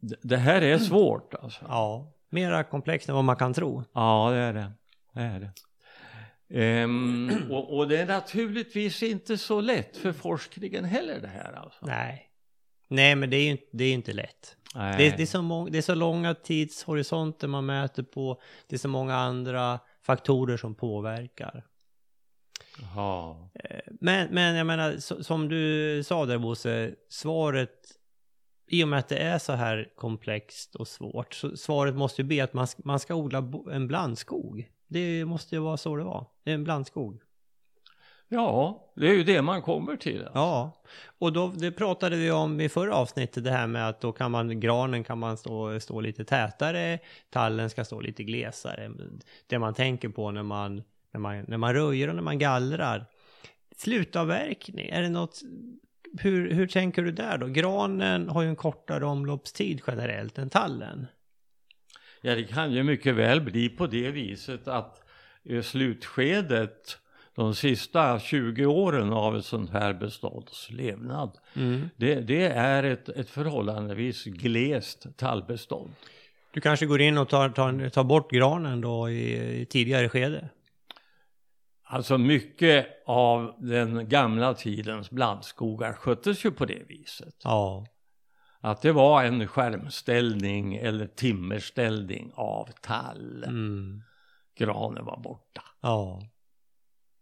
det, 0.00 0.36
här 0.36 0.62
är 0.62 0.78
svårt 0.78 1.34
alltså. 1.34 1.64
Ja, 1.68 2.12
mera 2.30 2.64
komplext 2.64 3.08
än 3.08 3.14
vad 3.14 3.24
man 3.24 3.36
kan 3.36 3.54
tro. 3.54 3.84
Ja, 3.92 4.30
det 4.30 4.36
är 4.36 4.52
det. 4.52 4.72
det, 5.12 5.20
är 5.20 5.40
det. 5.40 5.50
Um, 6.50 7.42
och, 7.50 7.76
och, 7.76 7.88
det 7.88 7.98
är 7.98 8.06
naturligtvis 8.06 9.02
inte 9.02 9.38
så 9.38 9.60
lätt 9.60 9.96
för 9.96 10.12
forskningen 10.12 10.84
heller 10.84 11.20
det 11.20 11.28
här 11.28 11.52
alltså. 11.52 11.86
Nej. 11.86 12.24
Nej, 12.88 13.14
men 13.14 13.30
det 13.30 13.36
är 13.36 13.42
ju 13.42 13.50
inte, 13.50 13.66
det 13.72 13.84
är 13.84 13.94
inte 13.94 14.12
lätt. 14.12 14.56
Det, 14.74 15.16
det, 15.16 15.22
är 15.22 15.26
så 15.26 15.42
många, 15.42 15.70
det 15.70 15.78
är 15.78 15.82
så 15.82 15.94
långa 15.94 16.34
tidshorisonter 16.34 17.48
man 17.48 17.66
mäter 17.66 18.02
på. 18.02 18.40
Det 18.66 18.76
är 18.76 18.78
så 18.78 18.88
många 18.88 19.16
andra 19.16 19.80
faktorer 20.02 20.56
som 20.56 20.74
påverkar. 20.74 21.64
Jaha. 22.80 23.48
Eh, 23.54 23.80
men, 24.00 24.28
men 24.34 24.56
jag 24.56 24.66
menar, 24.66 25.22
som 25.22 25.48
du 25.48 26.02
sa 26.04 26.26
där 26.26 26.38
Bosse, 26.38 26.94
svaret, 27.08 27.70
i 28.70 28.84
och 28.84 28.88
med 28.88 28.98
att 28.98 29.08
det 29.08 29.18
är 29.18 29.38
så 29.38 29.52
här 29.52 29.92
komplext 29.96 30.74
och 30.74 30.88
svårt, 30.88 31.34
så 31.34 31.56
svaret 31.56 31.94
måste 31.94 32.22
ju 32.22 32.28
bli 32.28 32.40
att 32.40 32.52
man, 32.52 32.66
man 32.84 33.00
ska 33.00 33.14
odla 33.14 33.50
en 33.72 33.88
blandskog. 33.88 34.68
Det 34.88 35.24
måste 35.24 35.54
ju 35.54 35.60
vara 35.60 35.76
så 35.76 35.96
det 35.96 36.04
var. 36.04 36.26
Det 36.44 36.50
är 36.50 36.54
en 36.54 36.64
blandskog. 36.64 37.20
Ja, 38.28 38.84
det 38.96 39.08
är 39.08 39.14
ju 39.14 39.24
det 39.24 39.42
man 39.42 39.62
kommer 39.62 39.96
till. 39.96 40.18
Alltså. 40.18 40.38
Ja, 40.38 40.82
och 41.18 41.32
då, 41.32 41.48
det 41.48 41.72
pratade 41.72 42.16
vi 42.16 42.30
om 42.30 42.60
i 42.60 42.68
förra 42.68 42.94
avsnittet, 42.94 43.44
det 43.44 43.50
här 43.50 43.66
med 43.66 43.88
att 43.88 44.00
då 44.00 44.12
kan 44.12 44.30
man, 44.30 44.60
granen 44.60 45.04
kan 45.04 45.18
man 45.18 45.36
stå, 45.36 45.80
stå 45.80 46.00
lite 46.00 46.24
tätare, 46.24 46.98
tallen 47.30 47.70
ska 47.70 47.84
stå 47.84 48.00
lite 48.00 48.24
glesare. 48.24 48.90
Det 49.46 49.58
man 49.58 49.74
tänker 49.74 50.08
på 50.08 50.30
när 50.30 50.42
man, 50.42 50.82
när 51.12 51.20
man, 51.20 51.44
när 51.48 51.56
man 51.56 51.74
röjer 51.74 52.08
och 52.08 52.14
när 52.14 52.22
man 52.22 52.38
gallrar. 52.38 53.06
Slutavverkning, 53.76 54.88
är 54.88 55.02
det 55.02 55.08
något, 55.08 55.40
hur, 56.20 56.50
hur 56.50 56.66
tänker 56.66 57.02
du 57.02 57.12
där 57.12 57.38
då? 57.38 57.46
Granen 57.46 58.28
har 58.28 58.42
ju 58.42 58.48
en 58.48 58.56
kortare 58.56 59.06
omloppstid 59.06 59.80
generellt 59.86 60.38
än 60.38 60.50
tallen. 60.50 61.06
Ja, 62.20 62.34
det 62.34 62.44
kan 62.44 62.72
ju 62.72 62.82
mycket 62.82 63.14
väl 63.14 63.40
bli 63.40 63.68
på 63.68 63.86
det 63.86 64.10
viset 64.10 64.68
att 64.68 65.02
i 65.42 65.62
slutskedet 65.62 66.98
de 67.34 67.54
sista 67.54 68.20
20 68.20 68.66
åren 68.66 69.12
av 69.12 69.36
ett 69.36 69.44
sånt 69.44 69.70
här 69.70 69.94
bestånds 69.94 70.70
levnad. 70.70 71.38
Mm. 71.56 71.90
Det, 71.96 72.14
det, 72.14 72.46
är 72.46 72.82
ett, 72.82 73.08
ett 73.08 73.30
förhållandevis 73.30 74.24
glest 74.24 75.06
tallbestånd. 75.16 75.90
Du 76.50 76.60
kanske 76.60 76.86
går 76.86 77.00
in 77.00 77.18
och 77.18 77.28
tar, 77.28 77.48
tar, 77.48 77.88
tar 77.88 78.04
bort 78.04 78.30
granen 78.30 78.80
då 78.80 79.10
i, 79.10 79.60
i 79.60 79.66
tidigare 79.66 80.08
skede? 80.08 80.48
Alltså 81.84 82.18
mycket 82.18 82.86
av 83.06 83.54
den 83.58 84.08
gamla 84.08 84.54
tidens 84.54 85.10
blandskogar 85.10 85.92
sköttes 85.92 86.44
ju 86.44 86.50
på 86.50 86.64
det 86.64 86.82
viset. 86.88 87.34
Ja. 87.44 87.86
Att 88.60 88.82
det 88.82 88.92
var 88.92 89.24
en 89.24 89.46
skärmställning 89.46 90.76
eller 90.76 91.06
timmerställning 91.06 92.32
av 92.34 92.68
tall. 92.82 93.44
Mm. 93.44 94.02
Granen 94.58 95.04
var 95.04 95.20
borta. 95.20 95.62
Ja. 95.80 96.22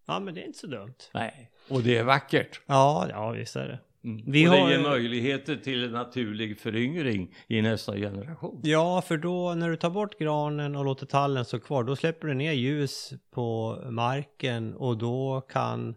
Ja, 0.07 0.21
men 0.21 0.35
det 0.35 0.43
är 0.43 0.47
inte 0.47 0.59
så 0.59 0.67
dumt. 0.67 0.95
Nej, 1.15 1.51
och 1.69 1.83
det 1.83 1.97
är 1.97 2.05
vackert. 2.05 2.61
Ja, 2.67 3.07
ja 3.11 3.31
visst 3.31 3.57
är 3.57 3.69
det. 3.69 3.81
Mm. 4.09 4.25
Vi 4.27 4.49
och 4.49 4.53
det 4.53 4.59
har... 4.59 4.71
ger 4.71 4.81
möjligheter 4.81 5.57
till 5.57 5.91
naturlig 5.91 6.61
föryngring 6.61 7.35
i 7.47 7.63
nästa 7.63 7.97
generation. 7.97 8.61
Ja, 8.65 9.03
för 9.03 9.17
då 9.17 9.55
när 9.55 9.71
du 9.71 9.77
tar 9.77 9.91
bort 9.91 10.19
granen 10.19 10.77
och 10.77 10.85
låter 10.85 11.07
tallen 11.07 11.45
stå 11.45 11.59
kvar, 11.59 11.85
då 11.85 11.97
släpper 11.97 12.29
du 12.29 12.35
ner 12.35 12.53
ljus 12.53 13.13
på 13.31 13.79
marken 13.91 14.75
och 14.75 14.99
då 14.99 15.41
kan 15.41 15.95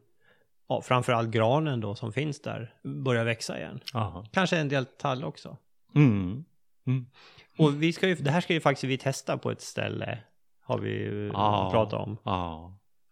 ja, 0.70 0.82
framförallt 0.82 1.30
granen 1.30 1.80
då 1.80 1.96
som 1.96 2.14
finns 2.14 2.42
där 2.42 2.74
börja 2.84 3.24
växa 3.24 3.58
igen. 3.58 3.80
Aha. 3.94 4.26
Kanske 4.32 4.58
en 4.58 4.70
del 4.70 4.86
tall 4.86 5.24
också. 5.24 5.58
Mm. 5.96 6.46
Mm. 6.88 7.06
Och 7.58 7.84
vi 7.84 7.94
ska 7.94 8.08
ju, 8.08 8.16
det 8.16 8.32
här 8.32 8.42
ska 8.42 8.54
ju 8.54 8.62
faktiskt 8.62 8.84
vi 8.84 8.98
testa 8.98 9.38
på 9.38 9.52
ett 9.52 9.62
ställe, 9.62 10.20
har 10.62 10.78
vi 10.78 11.32
ah. 11.34 11.72
pratat 11.72 12.00
om. 12.00 12.18
Ah. 12.24 12.72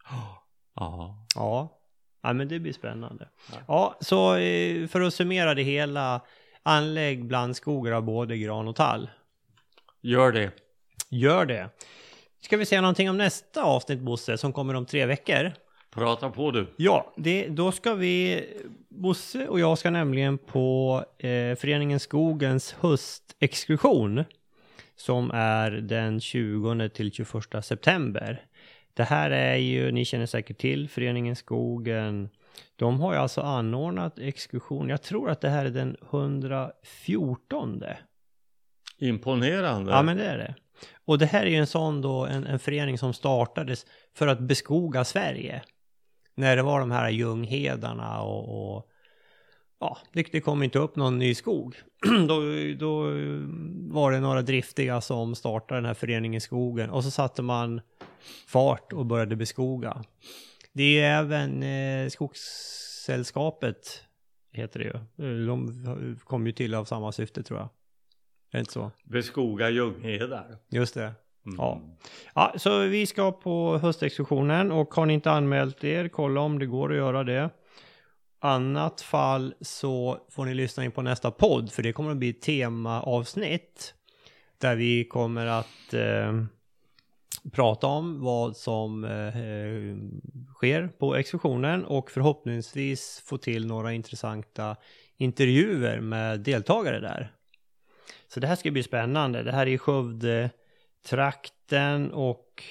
Ja. 0.80 1.26
Ja. 1.36 1.80
Ja, 2.22 2.34
men 2.34 2.48
det 2.48 2.60
blir 2.60 2.74
spännande. 2.74 3.30
Ja, 3.52 3.58
ja 3.68 3.98
så 4.02 4.36
eh, 4.36 4.88
för 4.88 5.02
att 5.02 5.14
summera 5.14 5.54
det 5.54 5.64
hela, 5.64 6.22
anlägg 6.64 7.26
blandskogar 7.26 7.92
av 7.92 8.04
både 8.04 8.38
gran 8.38 8.68
och 8.68 8.76
tall. 8.76 9.10
Gör 10.02 10.32
det. 10.32 10.52
Gör 11.10 11.46
det. 11.46 11.70
Ska 12.42 12.58
vi 12.58 12.66
säga 12.66 12.82
någonting 12.82 13.10
om 13.10 13.18
nästa 13.18 13.64
avsnitt 13.64 14.00
Bosse, 14.00 14.38
som 14.38 14.54
kommer 14.54 14.74
om 14.74 14.86
tre 14.86 15.06
veckor? 15.06 15.54
Prata 15.90 16.30
på 16.30 16.52
du. 16.52 16.68
Ja, 16.76 17.14
det, 17.18 17.48
då 17.48 17.72
ska 17.72 17.94
vi, 17.94 18.44
Bosse 18.90 19.48
och 19.48 19.60
jag 19.60 19.78
ska 19.78 19.90
nämligen 19.90 20.38
på 20.38 21.04
eh, 21.18 21.56
Föreningen 21.56 22.00
Skogens 22.00 22.76
höstexkursion 22.80 24.24
som 24.96 25.32
är 25.34 25.72
den 25.72 26.22
20 26.22 26.90
till 26.90 27.12
21 27.12 27.66
september. 27.66 28.46
Det 28.94 29.04
här 29.04 29.32
är 29.32 29.56
ju, 29.56 29.92
ni 29.92 30.06
känner 30.06 30.26
säkert 30.26 30.58
till 30.58 30.90
Föreningen 30.90 31.36
Skogen. 31.36 32.30
De 32.76 33.00
har 33.00 33.14
ju 33.14 33.20
alltså 33.20 33.42
anordnat 33.42 34.20
exkursion. 34.20 34.90
Jag 34.90 35.02
tror 35.02 35.30
att 35.30 35.42
det 35.42 35.50
här 35.50 35.66
är 35.66 35.70
den 35.70 35.98
114. 36.12 37.84
Imponerande. 38.98 39.92
Ja, 39.92 40.02
men 40.04 40.18
det 40.18 40.26
är 40.26 40.38
det. 40.38 40.56
Och 41.06 41.18
det 41.18 41.26
här 41.26 41.46
är 41.46 41.50
ju 41.50 41.56
en 41.56 41.68
sån 41.68 42.02
då, 42.02 42.26
en, 42.26 42.44
en 42.44 42.60
förening 42.60 42.98
som 42.98 43.14
startades 43.14 43.86
för 44.16 44.28
att 44.28 44.40
beskoga 44.40 45.04
Sverige. 45.04 45.62
När 46.38 46.56
det 46.56 46.64
var 46.64 46.80
de 46.80 46.92
här 46.92 47.10
ljunghedarna 47.10 48.22
och, 48.22 48.76
och 48.76 48.90
ja, 49.80 49.98
det, 50.14 50.32
det 50.32 50.42
kom 50.42 50.64
inte 50.64 50.80
upp 50.80 50.96
någon 50.96 51.18
ny 51.18 51.36
skog. 51.36 51.76
då, 52.28 52.42
då 52.80 53.04
var 53.94 54.12
det 54.12 54.20
några 54.20 54.42
driftiga 54.42 55.02
som 55.02 55.36
startade 55.36 55.78
den 55.78 55.86
här 55.86 55.94
föreningen 55.94 56.42
Skogen 56.42 56.90
och 56.90 57.04
så 57.04 57.12
satte 57.12 57.42
man 57.42 57.82
fart 58.48 58.94
och 58.94 59.06
började 59.06 59.36
beskoga. 59.36 60.04
Det 60.74 61.00
är 61.00 61.20
även 61.20 61.64
eh, 61.64 62.10
Skogssällskapet, 62.10 64.04
heter 64.52 64.80
det 64.80 64.86
ju. 64.86 65.46
De 65.46 66.20
kom 66.24 66.48
ju 66.48 66.54
till 66.54 66.74
av 66.74 66.86
samma 66.86 67.12
syfte 67.12 67.44
tror 67.44 67.60
jag. 67.60 67.70
Är 68.52 68.58
det 68.58 68.60
inte 68.60 68.74
så? 68.74 68.92
Beskoga 69.04 69.70
ljunghedar. 69.70 70.58
Just 70.70 70.94
det. 70.94 71.14
Mm. 71.48 71.58
Ja. 71.58 71.82
ja, 72.36 72.54
så 72.58 72.80
vi 72.80 73.06
ska 73.06 73.32
på 73.32 73.78
höstexkursionen 73.78 74.72
och 74.72 74.94
har 74.94 75.06
ni 75.06 75.14
inte 75.14 75.32
anmält 75.32 75.84
er, 75.84 76.08
kolla 76.08 76.42
om 76.42 76.60
det 76.60 76.66
går 76.66 76.92
att 76.92 76.98
göra 76.98 77.24
det. 77.24 77.50
annat 78.40 79.02
fall 79.02 79.54
så 79.62 80.18
får 80.30 80.46
ni 80.46 80.54
lyssna 80.54 80.86
in 80.86 80.92
på 80.92 81.02
nästa 81.02 81.32
podd 81.32 81.72
för 81.72 81.84
det 81.84 81.94
kommer 81.94 82.12
att 82.12 82.18
bli 82.18 82.34
temaavsnitt 82.34 83.94
där 84.58 84.76
vi 84.76 85.06
kommer 85.06 85.46
att 85.46 85.94
eh, 85.94 86.44
prata 87.52 87.88
om 87.88 88.22
vad 88.22 88.58
som 88.58 89.04
eh, 89.04 89.98
sker 90.56 90.88
på 90.88 91.16
exkursionen 91.16 91.86
och 91.86 92.12
förhoppningsvis 92.12 93.24
få 93.26 93.38
till 93.38 93.68
några 93.68 93.94
intressanta 93.94 94.76
intervjuer 95.18 96.00
med 96.00 96.40
deltagare 96.40 97.00
där. 97.00 97.32
Så 98.28 98.40
det 98.40 98.48
här 98.48 98.56
ska 98.56 98.72
bli 98.72 98.84
spännande. 98.84 99.44
Det 99.44 99.52
här 99.52 99.68
är 99.68 99.72
i 99.72 99.78
trakten 101.10 102.12
och 102.12 102.64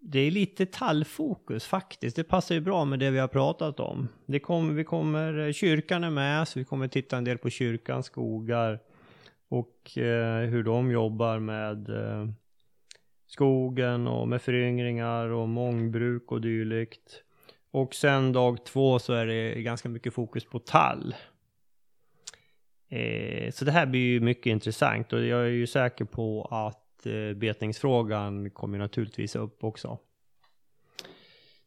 det 0.00 0.20
är 0.20 0.30
lite 0.30 0.66
tallfokus 0.66 1.66
faktiskt. 1.66 2.16
Det 2.16 2.24
passar 2.24 2.54
ju 2.54 2.60
bra 2.60 2.84
med 2.84 2.98
det 2.98 3.10
vi 3.10 3.18
har 3.18 3.28
pratat 3.28 3.80
om. 3.80 4.08
Det 4.26 4.38
kom, 4.38 4.74
vi 4.74 4.84
kommer, 4.84 5.46
eh, 5.46 5.52
kyrkan 5.52 6.04
är 6.04 6.10
med, 6.10 6.48
så 6.48 6.58
vi 6.58 6.64
kommer 6.64 6.88
titta 6.88 7.16
en 7.16 7.24
del 7.24 7.38
på 7.38 7.50
kyrkans 7.50 8.06
skogar 8.06 8.80
och 9.48 9.98
eh, 9.98 10.48
hur 10.48 10.62
de 10.62 10.90
jobbar 10.90 11.38
med 11.38 11.88
eh, 11.88 12.28
skogen 13.26 14.06
och 14.06 14.28
med 14.28 14.42
föryngringar 14.42 15.28
och 15.28 15.48
mångbruk 15.48 16.32
och 16.32 16.40
dylikt. 16.40 17.22
Och 17.70 17.94
sen 17.94 18.32
dag 18.32 18.64
två 18.64 18.98
så 18.98 19.12
är 19.12 19.26
det 19.26 19.62
ganska 19.62 19.88
mycket 19.88 20.14
fokus 20.14 20.44
på 20.44 20.58
tall. 20.58 21.14
Eh, 22.88 23.50
så 23.50 23.64
det 23.64 23.72
här 23.72 23.86
blir 23.86 24.00
ju 24.00 24.20
mycket 24.20 24.46
intressant 24.46 25.12
och 25.12 25.24
jag 25.24 25.40
är 25.40 25.50
ju 25.50 25.66
säker 25.66 26.04
på 26.04 26.48
att 26.50 26.87
betningsfrågan 27.36 28.50
kommer 28.50 28.78
naturligtvis 28.78 29.36
upp 29.36 29.64
också. 29.64 29.98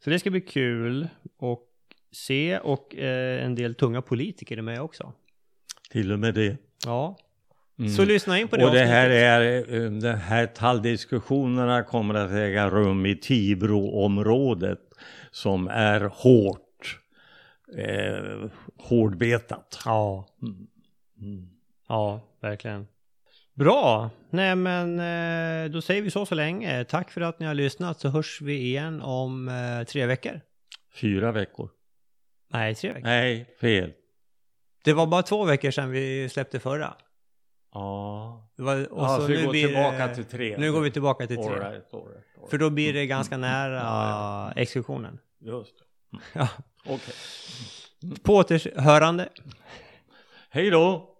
Så 0.03 0.09
det 0.09 0.19
ska 0.19 0.29
bli 0.29 0.41
kul 0.41 1.07
och 1.37 1.67
se 2.11 2.59
och 2.59 2.95
eh, 2.95 3.45
en 3.45 3.55
del 3.55 3.75
tunga 3.75 4.01
politiker 4.01 4.57
är 4.57 4.61
med 4.61 4.81
också. 4.81 5.13
Till 5.89 6.11
och 6.11 6.19
med 6.19 6.33
det. 6.33 6.57
Ja. 6.85 7.17
Mm. 7.79 7.91
Så 7.91 8.05
lyssna 8.05 8.39
in 8.39 8.47
på 8.47 8.55
det 8.57 8.65
Och 8.65 8.71
det 8.71 8.85
här 8.85 9.09
är, 9.09 9.57
eh, 9.73 9.91
de 9.91 10.13
här 10.13 10.45
talldiskussionerna 10.45 11.83
kommer 11.83 12.13
att 12.13 12.31
äga 12.31 12.69
rum 12.69 13.05
i 13.05 13.15
Tibroområdet 13.15 14.79
som 15.31 15.67
är 15.67 16.01
hårt, 16.01 16.99
eh, 17.77 18.49
hårdbetat. 18.77 19.79
Ja. 19.85 20.27
Mm. 20.41 20.67
Mm. 21.21 21.49
Ja, 21.87 22.21
verkligen. 22.39 22.87
Bra! 23.53 24.09
Nej 24.29 24.55
men 24.55 24.99
eh, 24.99 25.71
då 25.71 25.81
säger 25.81 26.01
vi 26.01 26.11
så 26.11 26.25
så 26.25 26.35
länge. 26.35 26.83
Tack 26.83 27.11
för 27.11 27.21
att 27.21 27.39
ni 27.39 27.45
har 27.45 27.53
lyssnat 27.53 27.99
så 27.99 28.09
hörs 28.09 28.41
vi 28.41 28.53
igen 28.53 29.01
om 29.01 29.49
eh, 29.49 29.83
tre 29.87 30.05
veckor. 30.05 30.41
Fyra 30.93 31.31
veckor. 31.31 31.69
Nej, 32.53 32.75
tre 32.75 32.93
veckor. 32.93 33.07
Nej, 33.07 33.55
fel. 33.61 33.93
Det 34.83 34.93
var 34.93 35.07
bara 35.07 35.23
två 35.23 35.45
veckor 35.45 35.71
sedan 35.71 35.91
vi 35.91 36.29
släppte 36.29 36.59
förra. 36.59 36.93
Ja. 37.73 38.49
Var, 38.55 38.93
och 38.93 39.03
ja, 39.03 39.17
så, 39.17 39.21
så 39.21 39.27
nu 39.27 39.45
går 39.45 39.53
tillbaka 39.53 40.07
det, 40.07 40.15
till 40.15 40.25
tre. 40.25 40.57
Nu 40.57 40.71
går 40.71 40.81
vi 40.81 40.91
tillbaka 40.91 41.27
till 41.27 41.37
tre. 41.37 41.45
All 41.45 41.53
right, 41.53 41.63
all 41.65 41.73
right, 41.73 41.93
all 41.93 42.07
right. 42.09 42.49
För 42.49 42.57
då 42.57 42.69
blir 42.69 42.93
det 42.93 43.05
ganska 43.05 43.35
mm. 43.35 43.49
nära 43.49 43.75
ja, 43.75 44.51
ja. 44.55 44.61
exekutionen. 44.61 45.19
Just 45.39 45.79
det. 45.79 46.17
ja. 46.33 46.47
Okej. 46.85 46.95
Okay. 46.95 48.17
På 48.23 48.35
återhörande. 48.35 49.29
Hej 50.49 50.69
då! 50.69 51.10